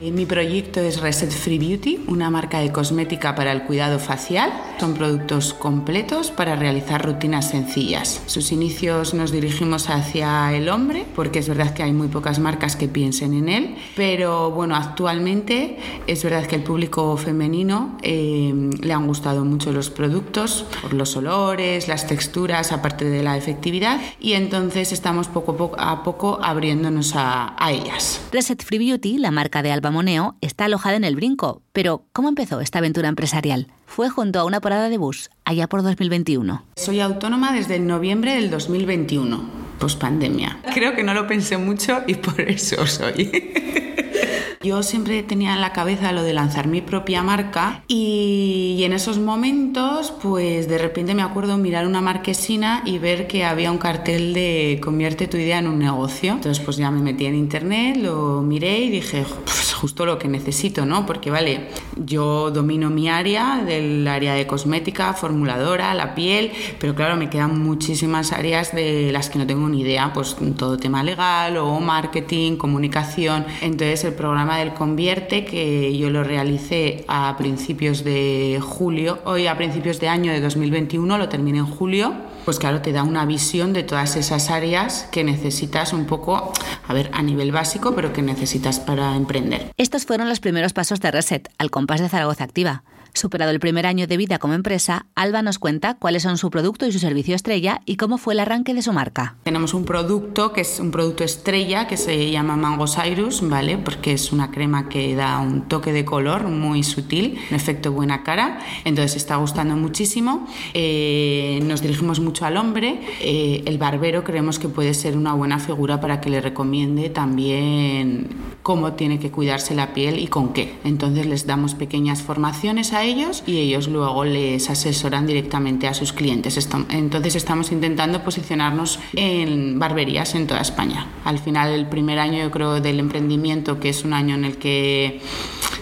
Mi 0.00 0.26
proyecto 0.26 0.80
es 0.80 1.00
Reset 1.00 1.30
Free 1.30 1.58
Beauty, 1.58 2.04
una 2.08 2.28
marca 2.28 2.60
de 2.60 2.70
cosmética 2.70 3.34
para 3.34 3.52
el 3.52 3.62
cuidado 3.62 3.98
facial. 3.98 4.52
Son 4.78 4.94
productos 4.94 5.54
completos 5.54 6.30
para 6.30 6.54
realizar 6.54 7.04
rutinas 7.04 7.48
sencillas. 7.48 8.22
Sus 8.26 8.52
inicios 8.52 9.14
nos 9.14 9.32
dirigimos 9.32 9.88
hacia 9.88 10.54
el 10.54 10.68
hombre, 10.68 11.04
porque 11.16 11.38
es 11.38 11.48
verdad 11.48 11.72
que 11.72 11.82
hay 11.82 11.92
muy 11.92 12.08
pocas 12.08 12.38
marcas 12.38 12.76
que 12.76 12.86
piensen 12.86 13.32
en 13.32 13.48
él, 13.48 13.76
pero 13.96 14.50
bueno, 14.50 14.76
actualmente 14.76 15.78
es 16.06 16.22
verdad 16.22 16.46
que 16.46 16.56
el 16.56 16.62
público 16.62 17.16
femenino 17.16 17.96
eh, 18.02 18.70
le 18.80 18.92
han 18.92 19.06
gustado 19.06 19.44
mucho 19.44 19.72
los 19.72 19.90
productos 19.90 20.66
por 20.82 20.92
los 20.92 21.16
olores, 21.16 21.88
las 21.88 22.06
texturas, 22.06 22.72
aparte 22.72 23.04
de 23.04 23.22
la 23.22 23.36
efectividad, 23.36 24.00
y 24.20 24.34
entonces 24.34 24.92
estamos 24.92 25.26
poco 25.28 25.72
a 25.76 26.04
poco 26.04 26.38
abriéndonos 26.40 27.16
a, 27.16 27.56
a 27.58 27.72
ellas. 27.72 28.17
Reset 28.32 28.62
Free 28.62 28.78
Beauty, 28.78 29.18
la 29.18 29.30
marca 29.30 29.62
de 29.62 29.72
Alba 29.72 29.90
Moneo, 29.90 30.36
está 30.40 30.66
alojada 30.66 30.96
en 30.96 31.04
el 31.04 31.16
Brinco. 31.16 31.62
Pero, 31.72 32.04
¿cómo 32.12 32.28
empezó 32.28 32.60
esta 32.60 32.78
aventura 32.78 33.08
empresarial? 33.08 33.68
Fue 33.86 34.10
junto 34.10 34.38
a 34.38 34.44
una 34.44 34.60
parada 34.60 34.88
de 34.88 34.98
bus, 34.98 35.30
allá 35.44 35.66
por 35.68 35.82
2021. 35.82 36.64
Soy 36.76 37.00
autónoma 37.00 37.52
desde 37.52 37.78
noviembre 37.78 38.34
del 38.34 38.50
2021, 38.50 39.50
post 39.78 40.00
pandemia. 40.00 40.58
Creo 40.74 40.94
que 40.94 41.02
no 41.02 41.14
lo 41.14 41.26
pensé 41.26 41.56
mucho 41.56 42.02
y 42.06 42.14
por 42.14 42.40
eso 42.40 42.86
soy. 42.86 43.30
Yo 44.62 44.82
siempre 44.82 45.22
tenía 45.22 45.54
en 45.54 45.60
la 45.60 45.72
cabeza 45.72 46.12
lo 46.12 46.22
de 46.22 46.32
lanzar 46.32 46.66
mi 46.66 46.80
propia 46.80 47.22
marca 47.22 47.82
y, 47.88 48.76
y, 48.78 48.84
en 48.84 48.92
esos 48.92 49.18
momentos, 49.18 50.12
pues 50.22 50.68
de 50.68 50.78
repente 50.78 51.14
me 51.14 51.22
acuerdo 51.22 51.56
mirar 51.58 51.86
una 51.86 52.00
marquesina 52.00 52.82
y 52.84 52.98
ver 52.98 53.26
que 53.26 53.44
había 53.44 53.70
un 53.70 53.78
cartel 53.78 54.34
de 54.34 54.80
convierte 54.82 55.28
tu 55.28 55.36
idea 55.36 55.58
en 55.58 55.68
un 55.68 55.78
negocio. 55.78 56.32
Entonces 56.32 56.62
pues 56.64 56.76
ya 56.76 56.90
me 56.90 57.00
metí 57.00 57.26
en 57.26 57.34
internet, 57.34 57.96
lo 57.96 58.42
miré 58.42 58.78
y 58.80 58.90
dije, 58.90 59.24
pues 59.44 59.72
justo 59.74 60.06
lo 60.06 60.18
que 60.18 60.28
necesito, 60.28 60.84
¿no? 60.84 61.06
Porque 61.06 61.30
vale, 61.30 61.68
yo 62.04 62.50
domino 62.50 62.90
mi 62.90 63.08
área, 63.08 63.62
del 63.64 64.06
área 64.06 64.34
de 64.34 64.46
cosmética, 64.46 65.14
formuladora, 65.14 65.94
la 65.94 66.14
piel, 66.14 66.52
pero 66.78 66.94
claro, 66.94 67.16
me 67.16 67.30
quedan 67.30 67.60
muchísimas 67.60 68.32
áreas 68.32 68.74
de 68.74 69.10
las 69.12 69.30
que 69.30 69.38
no 69.38 69.46
tengo 69.46 69.68
ni 69.68 69.80
idea, 69.80 70.12
pues 70.12 70.36
todo 70.56 70.76
tema 70.76 71.02
legal 71.02 71.56
o 71.56 71.78
marketing, 71.80 72.56
comunicación. 72.56 73.46
Entonces 73.60 74.04
el 74.04 74.14
programa 74.14 74.58
del 74.58 74.74
Convierte, 74.74 75.44
que 75.44 75.96
yo 75.96 76.10
lo 76.10 76.24
realicé 76.24 77.04
a 77.08 77.36
principios 77.36 78.04
de 78.04 78.60
julio, 78.62 79.18
hoy 79.24 79.46
a 79.46 79.56
principios 79.56 80.00
de 80.00 80.08
año 80.08 80.32
de 80.32 80.40
2021, 80.40 81.18
lo 81.18 81.28
terminé 81.28 81.58
en 81.58 81.66
julio, 81.66 82.14
pues 82.44 82.58
claro, 82.58 82.80
te 82.80 82.92
da 82.92 83.02
una 83.02 83.26
visión 83.26 83.72
de 83.72 83.82
todas 83.82 84.16
esas 84.16 84.50
áreas 84.50 85.06
que 85.12 85.22
necesitas 85.22 85.92
un 85.92 86.06
poco, 86.06 86.52
a 86.86 86.94
ver, 86.94 87.10
a 87.12 87.22
nivel 87.22 87.52
básico, 87.52 87.94
pero 87.94 88.12
que 88.12 88.22
necesitas 88.22 88.80
para 88.80 89.14
emprender. 89.16 89.70
Estos 89.76 90.06
fueron 90.06 90.28
los 90.28 90.40
primeros 90.40 90.72
pasos 90.72 91.00
de 91.00 91.10
Reset, 91.10 91.50
al 91.58 91.70
compás 91.88 92.02
de 92.02 92.10
Zaragoza 92.10 92.44
Activa. 92.44 92.82
Superado 93.18 93.50
el 93.50 93.58
primer 93.58 93.84
año 93.84 94.06
de 94.06 94.16
vida 94.16 94.38
como 94.38 94.54
empresa, 94.54 95.06
Alba 95.16 95.42
nos 95.42 95.58
cuenta 95.58 95.94
cuáles 95.94 96.22
son 96.22 96.38
su 96.38 96.50
producto 96.50 96.86
y 96.86 96.92
su 96.92 97.00
servicio 97.00 97.34
estrella 97.34 97.80
y 97.84 97.96
cómo 97.96 98.16
fue 98.16 98.34
el 98.34 98.38
arranque 98.38 98.74
de 98.74 98.80
su 98.80 98.92
marca. 98.92 99.34
Tenemos 99.42 99.74
un 99.74 99.84
producto 99.84 100.52
que 100.52 100.60
es 100.60 100.78
un 100.78 100.92
producto 100.92 101.24
estrella 101.24 101.88
que 101.88 101.96
se 101.96 102.30
llama 102.30 102.54
Mango 102.54 102.86
Cyrus, 102.86 103.40
¿vale? 103.42 103.76
Porque 103.76 104.12
es 104.12 104.30
una 104.30 104.52
crema 104.52 104.88
que 104.88 105.16
da 105.16 105.40
un 105.40 105.62
toque 105.62 105.92
de 105.92 106.04
color 106.04 106.46
muy 106.46 106.84
sutil, 106.84 107.40
un 107.50 107.56
efecto 107.56 107.90
buena 107.90 108.22
cara, 108.22 108.60
entonces 108.84 109.16
está 109.16 109.34
gustando 109.34 109.74
muchísimo. 109.74 110.46
Eh, 110.72 111.58
nos 111.64 111.82
dirigimos 111.82 112.20
mucho 112.20 112.46
al 112.46 112.56
hombre, 112.56 113.00
eh, 113.20 113.64
el 113.66 113.78
barbero 113.78 114.22
creemos 114.22 114.60
que 114.60 114.68
puede 114.68 114.94
ser 114.94 115.16
una 115.16 115.34
buena 115.34 115.58
figura 115.58 116.00
para 116.00 116.20
que 116.20 116.30
le 116.30 116.40
recomiende 116.40 117.10
también 117.10 118.28
cómo 118.62 118.92
tiene 118.92 119.18
que 119.18 119.32
cuidarse 119.32 119.74
la 119.74 119.92
piel 119.92 120.20
y 120.20 120.28
con 120.28 120.52
qué. 120.52 120.74
Entonces 120.84 121.26
les 121.26 121.46
damos 121.46 121.74
pequeñas 121.74 122.22
formaciones 122.22 122.92
a 122.92 123.07
ellos 123.08 123.42
y 123.46 123.58
ellos 123.58 123.88
luego 123.88 124.24
les 124.24 124.70
asesoran 124.70 125.26
directamente 125.26 125.88
a 125.88 125.94
sus 125.94 126.12
clientes. 126.12 126.58
Entonces 126.90 127.34
estamos 127.34 127.72
intentando 127.72 128.22
posicionarnos 128.22 129.00
en 129.14 129.78
barberías 129.78 130.34
en 130.34 130.46
toda 130.46 130.60
España. 130.60 131.06
Al 131.24 131.38
final 131.38 131.72
el 131.72 131.86
primer 131.86 132.18
año 132.18 132.38
yo 132.42 132.50
creo 132.50 132.80
del 132.80 133.00
emprendimiento, 133.00 133.80
que 133.80 133.88
es 133.88 134.04
un 134.04 134.12
año 134.12 134.34
en 134.34 134.44
el 134.44 134.58
que 134.58 135.20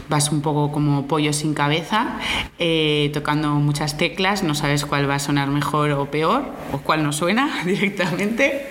vas 0.09 0.31
un 0.31 0.41
poco 0.41 0.71
como 0.71 1.07
pollo 1.07 1.33
sin 1.33 1.55
cabeza, 1.55 2.19
eh, 2.59 3.11
tocando 3.13 3.51
muchas 3.51 3.97
teclas, 3.97 4.43
no 4.43 4.55
sabes 4.55 4.85
cuál 4.85 5.09
va 5.09 5.17
a 5.17 5.19
sonar 5.19 5.49
mejor 5.49 5.91
o 5.93 6.11
peor, 6.11 6.45
o 6.73 6.79
cuál 6.79 7.03
no 7.03 7.13
suena 7.13 7.63
directamente. 7.65 8.69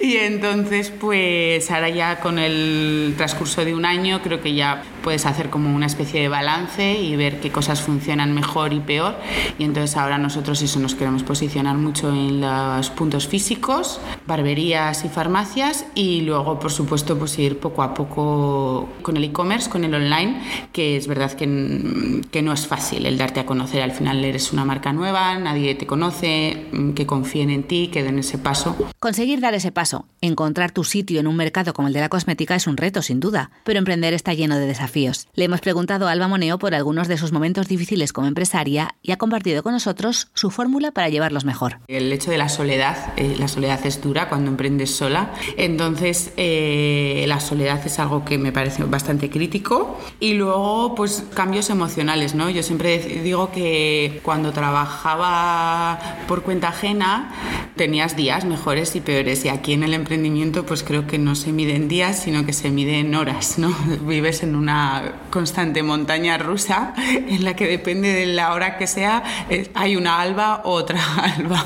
Y 0.00 0.16
entonces, 0.16 0.90
pues 0.90 1.70
ahora 1.70 1.88
ya 1.88 2.20
con 2.20 2.38
el 2.38 3.14
transcurso 3.16 3.64
de 3.64 3.74
un 3.74 3.84
año, 3.84 4.20
creo 4.22 4.40
que 4.40 4.54
ya 4.54 4.82
puedes 5.02 5.26
hacer 5.26 5.50
como 5.50 5.74
una 5.74 5.86
especie 5.86 6.20
de 6.20 6.28
balance 6.28 6.94
y 6.94 7.16
ver 7.16 7.40
qué 7.40 7.50
cosas 7.50 7.80
funcionan 7.84 8.34
mejor 8.34 8.72
y 8.72 8.80
peor. 8.80 9.14
Y 9.58 9.64
entonces 9.64 9.96
ahora 9.96 10.18
nosotros 10.18 10.60
eso 10.62 10.80
nos 10.80 10.94
queremos 10.94 11.22
posicionar 11.22 11.76
mucho 11.76 12.10
en 12.10 12.40
los 12.40 12.90
puntos 12.90 13.28
físicos, 13.28 14.00
barberías 14.26 15.04
y 15.04 15.08
farmacias 15.08 15.86
y 15.94 16.22
luego, 16.22 16.58
por 16.58 16.72
supuesto, 16.72 17.18
pues 17.18 17.38
ir 17.38 17.58
poco 17.58 17.82
a 17.82 17.94
poco 17.94 18.88
con 19.02 19.16
el 19.16 19.24
e-commerce, 19.24 19.70
con 19.70 19.84
el 19.84 19.94
online, 19.94 20.42
que 20.72 20.96
es 20.96 21.06
verdad 21.06 21.32
que, 21.32 22.22
que 22.30 22.42
no 22.42 22.52
es 22.52 22.66
fácil 22.66 23.06
el 23.06 23.18
darte 23.18 23.40
a 23.40 23.46
conocer. 23.46 23.82
Al 23.82 23.92
final 23.92 24.24
eres 24.24 24.52
una 24.52 24.64
marca 24.64 24.92
nueva, 24.92 25.38
nadie 25.38 25.74
te 25.74 25.86
conoce, 25.86 26.66
que 26.94 27.06
confíen 27.06 27.50
en 27.50 27.62
ti, 27.64 27.88
que 27.92 28.02
den 28.02 28.18
ese 28.18 28.38
paso. 28.38 28.76
Conseguir 28.98 29.40
dar 29.40 29.54
ese 29.54 29.72
paso, 29.72 30.06
encontrar 30.20 30.72
tu 30.72 30.84
sitio 30.84 31.20
en 31.20 31.26
un 31.26 31.36
mercado 31.36 31.72
como 31.72 31.88
el 31.88 31.94
de 31.94 32.00
la 32.00 32.08
cosmética 32.08 32.54
es 32.54 32.66
un 32.66 32.76
reto, 32.76 33.02
sin 33.02 33.20
duda, 33.20 33.50
pero 33.64 33.78
emprender 33.78 34.14
está 34.14 34.34
lleno 34.34 34.56
de 34.56 34.66
desafíos. 34.66 35.28
Le 35.34 35.44
hemos 35.44 35.60
preguntado 35.60 36.08
a 36.08 36.12
Alba 36.12 36.28
Moneo 36.28 36.58
por 36.58 36.74
algunos 36.74 37.08
de 37.08 37.18
sus 37.18 37.32
momentos 37.32 37.68
difíciles 37.76 38.12
como 38.12 38.26
empresaria 38.26 38.94
y 39.02 39.12
ha 39.12 39.16
compartido 39.16 39.62
con 39.62 39.72
nosotros 39.72 40.28
su 40.34 40.50
fórmula 40.50 40.92
para 40.92 41.08
llevarlos 41.08 41.44
mejor. 41.44 41.78
El 41.88 42.12
hecho 42.12 42.30
de 42.30 42.38
la 42.38 42.48
soledad, 42.48 43.12
eh, 43.16 43.36
la 43.38 43.48
soledad 43.48 43.84
es 43.84 44.00
dura 44.00 44.28
cuando 44.28 44.50
emprendes 44.50 44.94
sola, 44.94 45.32
entonces 45.56 46.32
eh, 46.36 47.24
la 47.26 47.40
soledad 47.40 47.84
es 47.86 47.98
algo 47.98 48.24
que 48.24 48.38
me 48.38 48.52
parece 48.52 48.84
bastante 48.84 49.30
crítico 49.30 49.98
y 50.20 50.34
luego 50.34 50.94
pues 50.94 51.24
cambios 51.34 51.70
emocionales, 51.70 52.34
¿no? 52.34 52.50
Yo 52.50 52.62
siempre 52.62 52.98
digo 52.98 53.50
que 53.50 54.20
cuando 54.22 54.52
trabajaba 54.52 55.98
por 56.28 56.42
cuenta 56.42 56.68
ajena 56.68 57.32
tenías 57.76 58.16
días 58.16 58.44
mejores 58.44 58.94
y 58.96 59.00
peores 59.00 59.44
y 59.44 59.48
aquí 59.48 59.72
en 59.72 59.82
el 59.82 59.94
emprendimiento 59.94 60.64
pues 60.64 60.82
creo 60.82 61.06
que 61.06 61.18
no 61.18 61.34
se 61.34 61.52
miden 61.52 61.88
días 61.88 62.22
sino 62.22 62.46
que 62.46 62.52
se 62.52 62.70
miden 62.70 63.14
horas, 63.14 63.58
¿no? 63.58 63.74
Vives 64.06 64.42
en 64.42 64.54
una 64.54 65.14
constante 65.30 65.82
montaña 65.82 66.38
rusa 66.38 66.94
en 66.96 67.44
la 67.44 67.56
que 67.56 67.63
depende 67.66 68.12
de 68.12 68.26
la 68.26 68.52
hora 68.52 68.76
que 68.76 68.86
sea 68.86 69.22
hay 69.74 69.96
una 69.96 70.20
alba 70.20 70.62
otra 70.64 71.00
alba. 71.22 71.64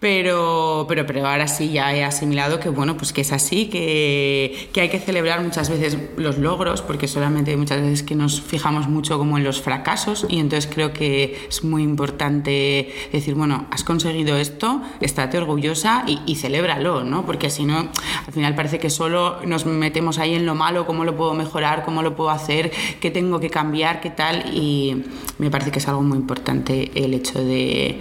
Pero, 0.00 0.86
pero, 0.88 1.04
pero 1.04 1.26
ahora 1.26 1.46
sí 1.46 1.72
ya 1.72 1.94
he 1.94 2.02
asimilado 2.02 2.58
que 2.58 2.70
bueno, 2.70 2.96
pues 2.96 3.12
que 3.12 3.20
es 3.20 3.32
así, 3.32 3.66
que, 3.68 4.70
que, 4.72 4.80
hay 4.80 4.88
que 4.88 4.98
celebrar 4.98 5.42
muchas 5.42 5.68
veces 5.68 5.98
los 6.16 6.38
logros, 6.38 6.80
porque 6.80 7.06
solamente 7.06 7.54
muchas 7.58 7.82
veces 7.82 8.02
que 8.02 8.14
nos 8.14 8.40
fijamos 8.40 8.88
mucho 8.88 9.18
como 9.18 9.36
en 9.36 9.44
los 9.44 9.60
fracasos 9.60 10.24
y 10.26 10.38
entonces 10.38 10.72
creo 10.72 10.94
que 10.94 11.46
es 11.46 11.64
muy 11.64 11.82
importante 11.82 12.94
decir, 13.12 13.34
bueno, 13.34 13.66
has 13.70 13.84
conseguido 13.84 14.38
esto, 14.38 14.80
estate 15.02 15.36
orgullosa 15.36 16.04
y, 16.06 16.20
y 16.24 16.36
celébralo, 16.36 17.04
¿no? 17.04 17.26
Porque 17.26 17.50
si 17.50 17.66
no, 17.66 17.90
al 18.26 18.32
final 18.32 18.54
parece 18.54 18.78
que 18.78 18.88
solo 18.88 19.44
nos 19.44 19.66
metemos 19.66 20.18
ahí 20.18 20.34
en 20.34 20.46
lo 20.46 20.54
malo, 20.54 20.86
cómo 20.86 21.04
lo 21.04 21.14
puedo 21.14 21.34
mejorar, 21.34 21.84
cómo 21.84 22.02
lo 22.02 22.16
puedo 22.16 22.30
hacer, 22.30 22.72
qué 23.00 23.10
tengo 23.10 23.38
que 23.38 23.50
cambiar, 23.50 24.00
qué 24.00 24.08
tal, 24.08 24.56
y 24.56 25.04
me 25.36 25.50
parece 25.50 25.70
que 25.70 25.78
es 25.78 25.88
algo 25.88 26.00
muy 26.00 26.16
importante 26.16 26.90
el 26.94 27.12
hecho 27.12 27.44
de, 27.44 28.00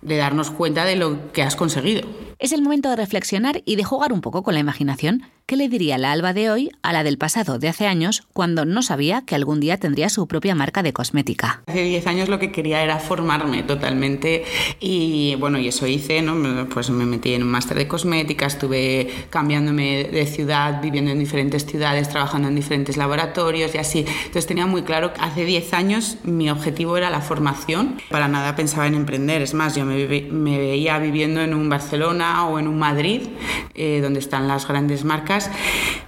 de 0.00 0.16
darnos 0.16 0.50
cuenta 0.50 0.86
de 0.86 0.96
lo 0.96 1.25
que 1.32 1.42
has 1.42 1.56
conseguido. 1.56 2.08
Es 2.38 2.52
el 2.52 2.62
momento 2.62 2.90
de 2.90 2.96
reflexionar 2.96 3.62
y 3.64 3.76
de 3.76 3.84
jugar 3.84 4.12
un 4.12 4.20
poco 4.20 4.42
con 4.42 4.54
la 4.54 4.60
imaginación. 4.60 5.22
¿Qué 5.48 5.56
le 5.56 5.68
diría 5.68 5.96
la 5.96 6.10
Alba 6.10 6.32
de 6.32 6.50
hoy 6.50 6.70
a 6.82 6.92
la 6.92 7.04
del 7.04 7.18
pasado 7.18 7.60
de 7.60 7.68
hace 7.68 7.86
años 7.86 8.26
cuando 8.32 8.64
no 8.64 8.82
sabía 8.82 9.22
que 9.24 9.36
algún 9.36 9.60
día 9.60 9.76
tendría 9.76 10.08
su 10.08 10.26
propia 10.26 10.56
marca 10.56 10.82
de 10.82 10.92
cosmética? 10.92 11.62
Hace 11.68 11.84
10 11.84 12.06
años 12.08 12.28
lo 12.28 12.40
que 12.40 12.50
quería 12.50 12.82
era 12.82 12.98
formarme 12.98 13.62
totalmente 13.62 14.42
y 14.80 15.36
bueno, 15.36 15.60
y 15.60 15.68
eso 15.68 15.86
hice, 15.86 16.20
¿no? 16.20 16.34
Pues 16.68 16.90
me 16.90 17.06
metí 17.06 17.32
en 17.32 17.44
un 17.44 17.48
máster 17.48 17.76
de 17.76 17.86
cosmética, 17.86 18.46
estuve 18.46 19.08
cambiándome 19.30 20.08
de 20.10 20.26
ciudad, 20.26 20.82
viviendo 20.82 21.12
en 21.12 21.20
diferentes 21.20 21.64
ciudades, 21.64 22.08
trabajando 22.08 22.48
en 22.48 22.56
diferentes 22.56 22.96
laboratorios 22.96 23.72
y 23.72 23.78
así. 23.78 24.00
Entonces 24.00 24.46
tenía 24.46 24.66
muy 24.66 24.82
claro 24.82 25.12
que 25.12 25.20
hace 25.20 25.44
10 25.44 25.74
años 25.74 26.16
mi 26.24 26.50
objetivo 26.50 26.96
era 26.96 27.08
la 27.08 27.20
formación. 27.20 27.98
Para 28.10 28.26
nada 28.26 28.56
pensaba 28.56 28.88
en 28.88 28.96
emprender, 28.96 29.42
es 29.42 29.54
más, 29.54 29.76
yo 29.76 29.84
me, 29.84 30.06
veía 30.08 30.98
viviendo 30.98 31.40
en 31.40 31.54
un 31.54 31.68
Barcelona 31.68 32.48
o 32.48 32.58
en 32.58 32.66
un 32.66 32.80
Madrid, 32.80 33.28
eh, 33.76 34.00
donde 34.02 34.18
están 34.18 34.48
las 34.48 34.66
grandes 34.66 35.04
marcas 35.04 35.35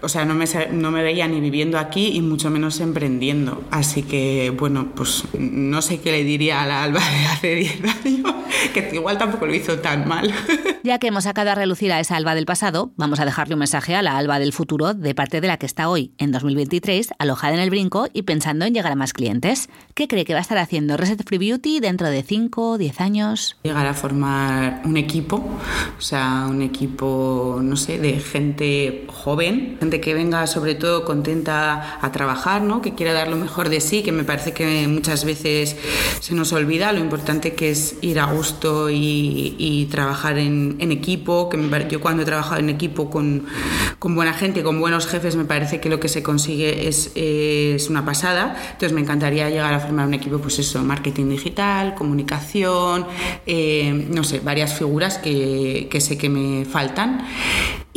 o 0.02 0.08
sea, 0.08 0.24
no 0.24 0.34
me, 0.34 0.46
no 0.72 0.90
me 0.90 1.02
veía 1.02 1.28
ni 1.28 1.40
viviendo 1.40 1.78
aquí 1.78 2.08
y 2.16 2.20
mucho 2.20 2.50
menos 2.50 2.80
emprendiendo. 2.80 3.64
Así 3.70 4.02
que, 4.02 4.50
bueno, 4.50 4.88
pues 4.94 5.24
no 5.38 5.82
sé 5.82 6.00
qué 6.00 6.12
le 6.12 6.24
diría 6.24 6.62
a 6.62 6.66
la 6.66 6.82
Alba 6.82 7.00
de 7.00 7.26
hace 7.26 7.54
10 7.54 7.84
años, 8.04 8.34
que 8.72 8.90
igual 8.92 9.18
tampoco 9.18 9.46
lo 9.46 9.54
hizo 9.54 9.78
tan 9.78 10.06
mal. 10.08 10.32
Ya 10.84 10.98
que 10.98 11.08
hemos 11.08 11.24
sacado 11.24 11.50
a 11.50 11.54
relucir 11.54 11.92
a 11.92 12.00
esa 12.00 12.16
Alba 12.16 12.34
del 12.34 12.46
pasado, 12.46 12.92
vamos 12.96 13.20
a 13.20 13.26
dejarle 13.26 13.54
un 13.54 13.58
mensaje 13.58 13.94
a 13.94 14.00
la 14.00 14.16
Alba 14.16 14.38
del 14.38 14.54
futuro 14.54 14.94
de 14.94 15.14
parte 15.14 15.40
de 15.42 15.48
la 15.48 15.58
que 15.58 15.66
está 15.66 15.88
hoy, 15.88 16.12
en 16.16 16.30
2023, 16.30 17.10
alojada 17.18 17.52
en 17.54 17.60
el 17.60 17.68
brinco 17.68 18.08
y 18.14 18.22
pensando 18.22 18.64
en 18.64 18.72
llegar 18.72 18.92
a 18.92 18.96
más 18.96 19.12
clientes. 19.12 19.68
¿Qué 19.94 20.08
cree 20.08 20.24
que 20.24 20.32
va 20.32 20.38
a 20.38 20.42
estar 20.42 20.56
haciendo 20.56 20.96
Reset 20.96 21.22
Free 21.26 21.36
Beauty 21.36 21.80
dentro 21.80 22.08
de 22.08 22.22
5 22.22 22.70
o 22.70 22.78
10 22.78 23.00
años? 23.02 23.56
Llegar 23.64 23.86
a 23.86 23.92
formar 23.92 24.80
un 24.84 24.96
equipo, 24.96 25.36
o 25.36 26.00
sea, 26.00 26.46
un 26.48 26.62
equipo, 26.62 27.58
no 27.62 27.76
sé, 27.76 27.98
de 27.98 28.20
gente 28.20 29.06
joven, 29.18 29.76
gente 29.80 30.00
que 30.00 30.14
venga 30.14 30.46
sobre 30.46 30.74
todo 30.74 31.04
contenta 31.04 31.98
a 32.00 32.12
trabajar, 32.12 32.62
¿no? 32.62 32.80
que 32.80 32.94
quiera 32.94 33.12
dar 33.12 33.28
lo 33.28 33.36
mejor 33.36 33.68
de 33.68 33.80
sí, 33.80 34.02
que 34.02 34.12
me 34.12 34.24
parece 34.24 34.52
que 34.52 34.86
muchas 34.86 35.24
veces 35.24 35.76
se 36.20 36.34
nos 36.34 36.52
olvida 36.52 36.92
lo 36.92 37.00
importante 37.00 37.54
que 37.54 37.70
es 37.70 37.96
ir 38.00 38.20
a 38.20 38.26
gusto 38.26 38.88
y, 38.90 39.88
trabajar 39.90 40.38
en, 40.38 40.76
equipo, 40.92 41.48
que 41.48 41.58
yo 41.90 42.00
cuando 42.00 42.22
he 42.22 42.26
trabajado 42.26 42.60
en 42.60 42.68
equipo 42.68 43.10
con, 43.10 43.46
con, 43.98 44.14
buena 44.14 44.32
gente, 44.32 44.62
con 44.62 44.80
buenos 44.80 45.06
jefes, 45.06 45.36
me 45.36 45.44
parece 45.44 45.80
que 45.80 45.88
lo 45.88 45.98
que 45.98 46.08
se 46.08 46.22
consigue 46.22 46.88
es, 46.88 47.12
es 47.14 47.88
una 47.88 48.04
pasada, 48.04 48.56
entonces 48.72 48.92
me 48.92 49.00
encantaría 49.00 49.50
llegar 49.50 49.74
a 49.74 49.80
formar 49.80 50.06
un 50.06 50.14
equipo, 50.14 50.38
pues 50.38 50.58
eso, 50.58 50.82
marketing 50.82 51.28
digital, 51.30 51.94
comunicación, 51.94 53.06
eh, 53.46 54.06
no 54.10 54.24
sé, 54.24 54.40
varias 54.40 54.74
figuras 54.74 55.18
que, 55.18 55.88
que 55.90 56.00
sé 56.00 56.16
que 56.18 56.28
me 56.28 56.64
faltan 56.64 57.26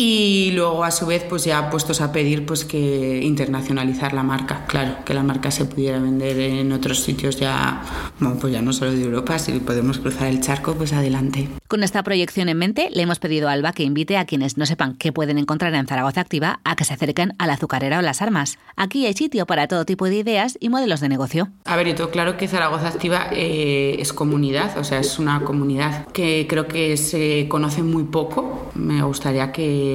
y 0.04 0.50
luego 0.54 0.84
a 0.84 0.90
su 0.90 1.06
vez 1.06 1.24
pues 1.30 1.44
ya 1.44 1.70
puestos 1.70 2.02
a 2.02 2.12
pedir 2.12 2.44
pues 2.44 2.66
que 2.66 3.22
internacionalizar 3.22 4.14
la 4.14 4.24
marca, 4.24 4.66
claro, 4.66 4.96
que 5.06 5.14
la 5.14 5.22
marca 5.22 5.52
se 5.52 5.66
pudiera 5.66 6.00
vender 6.00 6.40
en 6.40 6.72
otros 6.72 7.02
sitios 7.02 7.36
ya, 7.40 7.84
bueno, 8.20 8.38
pues 8.42 8.52
ya 8.52 8.64
no 8.64 8.74
solo 8.74 8.94
de 8.94 9.04
Europa, 9.04 9.38
si 9.38 9.52
podemos 9.60 10.00
cruzar 10.00 10.30
el 10.30 10.42
charco, 10.42 10.74
pues 10.74 10.92
adelante. 10.94 11.50
Con 11.68 11.84
esta 11.84 12.02
proyección 12.02 12.50
en 12.50 12.58
mente, 12.58 12.90
le 12.92 13.04
hemos 13.04 13.20
pedido 13.20 13.48
a 13.48 13.52
Alba 13.52 13.74
que 13.74 13.84
invite 13.84 14.18
a 14.18 14.26
quienes 14.26 14.58
no 14.58 14.66
sepan 14.66 14.96
qué 14.96 15.14
pueden 15.14 15.38
encontrar 15.38 15.72
en 15.76 15.86
Zaragoza 15.86 16.22
Activa 16.22 16.62
a 16.64 16.76
que 16.76 16.84
se 16.84 16.96
acerquen 16.96 17.36
a 17.38 17.46
la 17.46 17.54
azucarera 17.54 18.00
o 18.00 18.02
las 18.02 18.24
armas. 18.24 18.58
Aquí 18.76 19.06
hay 19.06 19.14
sitio 19.14 19.46
para 19.46 19.68
todo 19.68 19.86
tipo 19.86 20.08
de 20.08 20.16
ideas 20.16 20.58
y 20.60 20.70
modelos 20.70 21.00
de 21.02 21.10
negocio. 21.10 21.50
A 21.66 21.76
ver, 21.76 21.88
y 21.88 21.94
todo 21.94 22.10
claro 22.10 22.38
que 22.38 22.48
Zaragoza 22.48 22.88
Activa 22.88 23.28
eh, 23.32 23.98
es 24.00 24.14
comunidad, 24.14 24.76
o 24.80 24.84
sea, 24.84 25.00
es 25.00 25.20
una 25.20 25.42
comunidad 25.42 26.08
que 26.08 26.48
creo 26.50 26.68
que 26.68 26.98
se 26.98 27.46
conoce 27.48 27.84
muy 27.84 28.06
poco. 28.06 28.72
Me 28.74 29.04
gustaría 29.04 29.52
que 29.52 29.91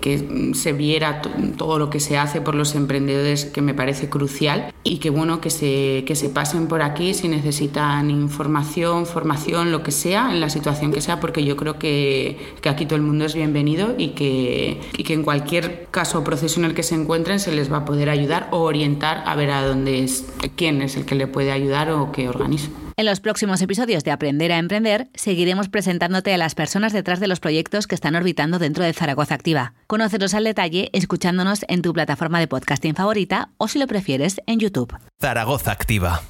que, 0.00 0.52
se 0.54 0.72
viera 0.72 1.22
todo 1.56 1.78
lo 1.78 1.90
que 1.90 2.00
se 2.00 2.18
hace 2.18 2.40
por 2.40 2.54
los 2.54 2.74
emprendedores, 2.74 3.44
que 3.44 3.62
me 3.62 3.74
parece 3.74 4.08
crucial, 4.08 4.72
y 4.84 4.98
que 4.98 5.10
bueno, 5.10 5.40
que 5.40 5.50
se, 5.50 6.04
que 6.06 6.14
se 6.14 6.28
pasen 6.28 6.66
por 6.66 6.82
aquí 6.82 7.14
si 7.14 7.28
necesitan 7.28 8.10
información, 8.10 9.06
formación, 9.06 9.72
lo 9.72 9.82
que 9.82 9.90
sea, 9.90 10.30
en 10.32 10.40
la 10.40 10.50
situación 10.50 10.92
que 10.92 11.00
sea, 11.00 11.20
porque 11.20 11.44
yo 11.44 11.56
creo 11.56 11.78
que, 11.78 12.38
que 12.60 12.68
aquí 12.68 12.86
todo 12.86 12.96
el 12.96 13.02
mundo 13.02 13.24
es 13.24 13.34
bienvenido 13.34 13.94
y 13.96 14.08
que, 14.08 14.80
y 14.96 15.04
que 15.04 15.14
en 15.14 15.22
cualquier 15.22 15.86
caso 15.90 16.18
o 16.18 16.24
proceso 16.24 16.60
en 16.60 16.66
el 16.66 16.74
que 16.74 16.82
se 16.82 16.94
encuentren 16.94 17.38
se 17.40 17.52
les 17.52 17.72
va 17.72 17.78
a 17.78 17.84
poder 17.84 18.10
ayudar 18.10 18.48
o 18.50 18.58
orientar 18.58 19.22
a 19.26 19.34
ver 19.36 19.50
a 19.50 19.66
dónde 19.66 20.02
es, 20.04 20.26
quién 20.56 20.82
es 20.82 20.96
el 20.96 21.04
que 21.04 21.14
le 21.14 21.26
puede 21.26 21.52
ayudar 21.52 21.90
o 21.90 22.12
qué 22.12 22.28
organismo. 22.28 22.91
En 22.96 23.06
los 23.06 23.20
próximos 23.20 23.62
episodios 23.62 24.04
de 24.04 24.10
Aprender 24.10 24.52
a 24.52 24.58
Emprender, 24.58 25.08
seguiremos 25.14 25.68
presentándote 25.68 26.34
a 26.34 26.38
las 26.38 26.54
personas 26.54 26.92
detrás 26.92 27.20
de 27.20 27.26
los 27.26 27.40
proyectos 27.40 27.86
que 27.86 27.94
están 27.94 28.14
orbitando 28.14 28.58
dentro 28.58 28.84
de 28.84 28.92
Zaragoza 28.92 29.34
Activa. 29.34 29.74
Conócelos 29.86 30.34
al 30.34 30.44
detalle 30.44 30.90
escuchándonos 30.92 31.64
en 31.68 31.82
tu 31.82 31.92
plataforma 31.92 32.38
de 32.38 32.48
podcasting 32.48 32.94
favorita 32.94 33.50
o 33.56 33.68
si 33.68 33.78
lo 33.78 33.86
prefieres 33.86 34.40
en 34.46 34.58
YouTube. 34.58 34.94
Zaragoza 35.20 35.72
Activa. 35.72 36.22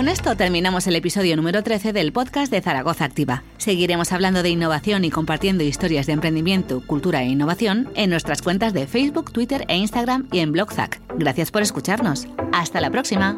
Con 0.00 0.08
esto 0.08 0.34
terminamos 0.34 0.86
el 0.86 0.96
episodio 0.96 1.36
número 1.36 1.62
13 1.62 1.92
del 1.92 2.10
podcast 2.10 2.50
de 2.50 2.62
Zaragoza 2.62 3.04
Activa. 3.04 3.42
Seguiremos 3.58 4.12
hablando 4.12 4.42
de 4.42 4.48
innovación 4.48 5.04
y 5.04 5.10
compartiendo 5.10 5.62
historias 5.62 6.06
de 6.06 6.14
emprendimiento, 6.14 6.80
cultura 6.86 7.20
e 7.22 7.26
innovación 7.26 7.90
en 7.96 8.08
nuestras 8.08 8.40
cuentas 8.40 8.72
de 8.72 8.86
Facebook, 8.86 9.30
Twitter 9.30 9.66
e 9.68 9.76
Instagram 9.76 10.26
y 10.32 10.38
en 10.38 10.52
BlogZac. 10.52 11.02
Gracias 11.18 11.50
por 11.50 11.60
escucharnos. 11.60 12.26
Hasta 12.50 12.80
la 12.80 12.88
próxima. 12.88 13.36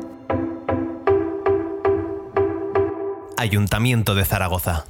Ayuntamiento 3.36 4.14
de 4.14 4.24
Zaragoza. 4.24 4.84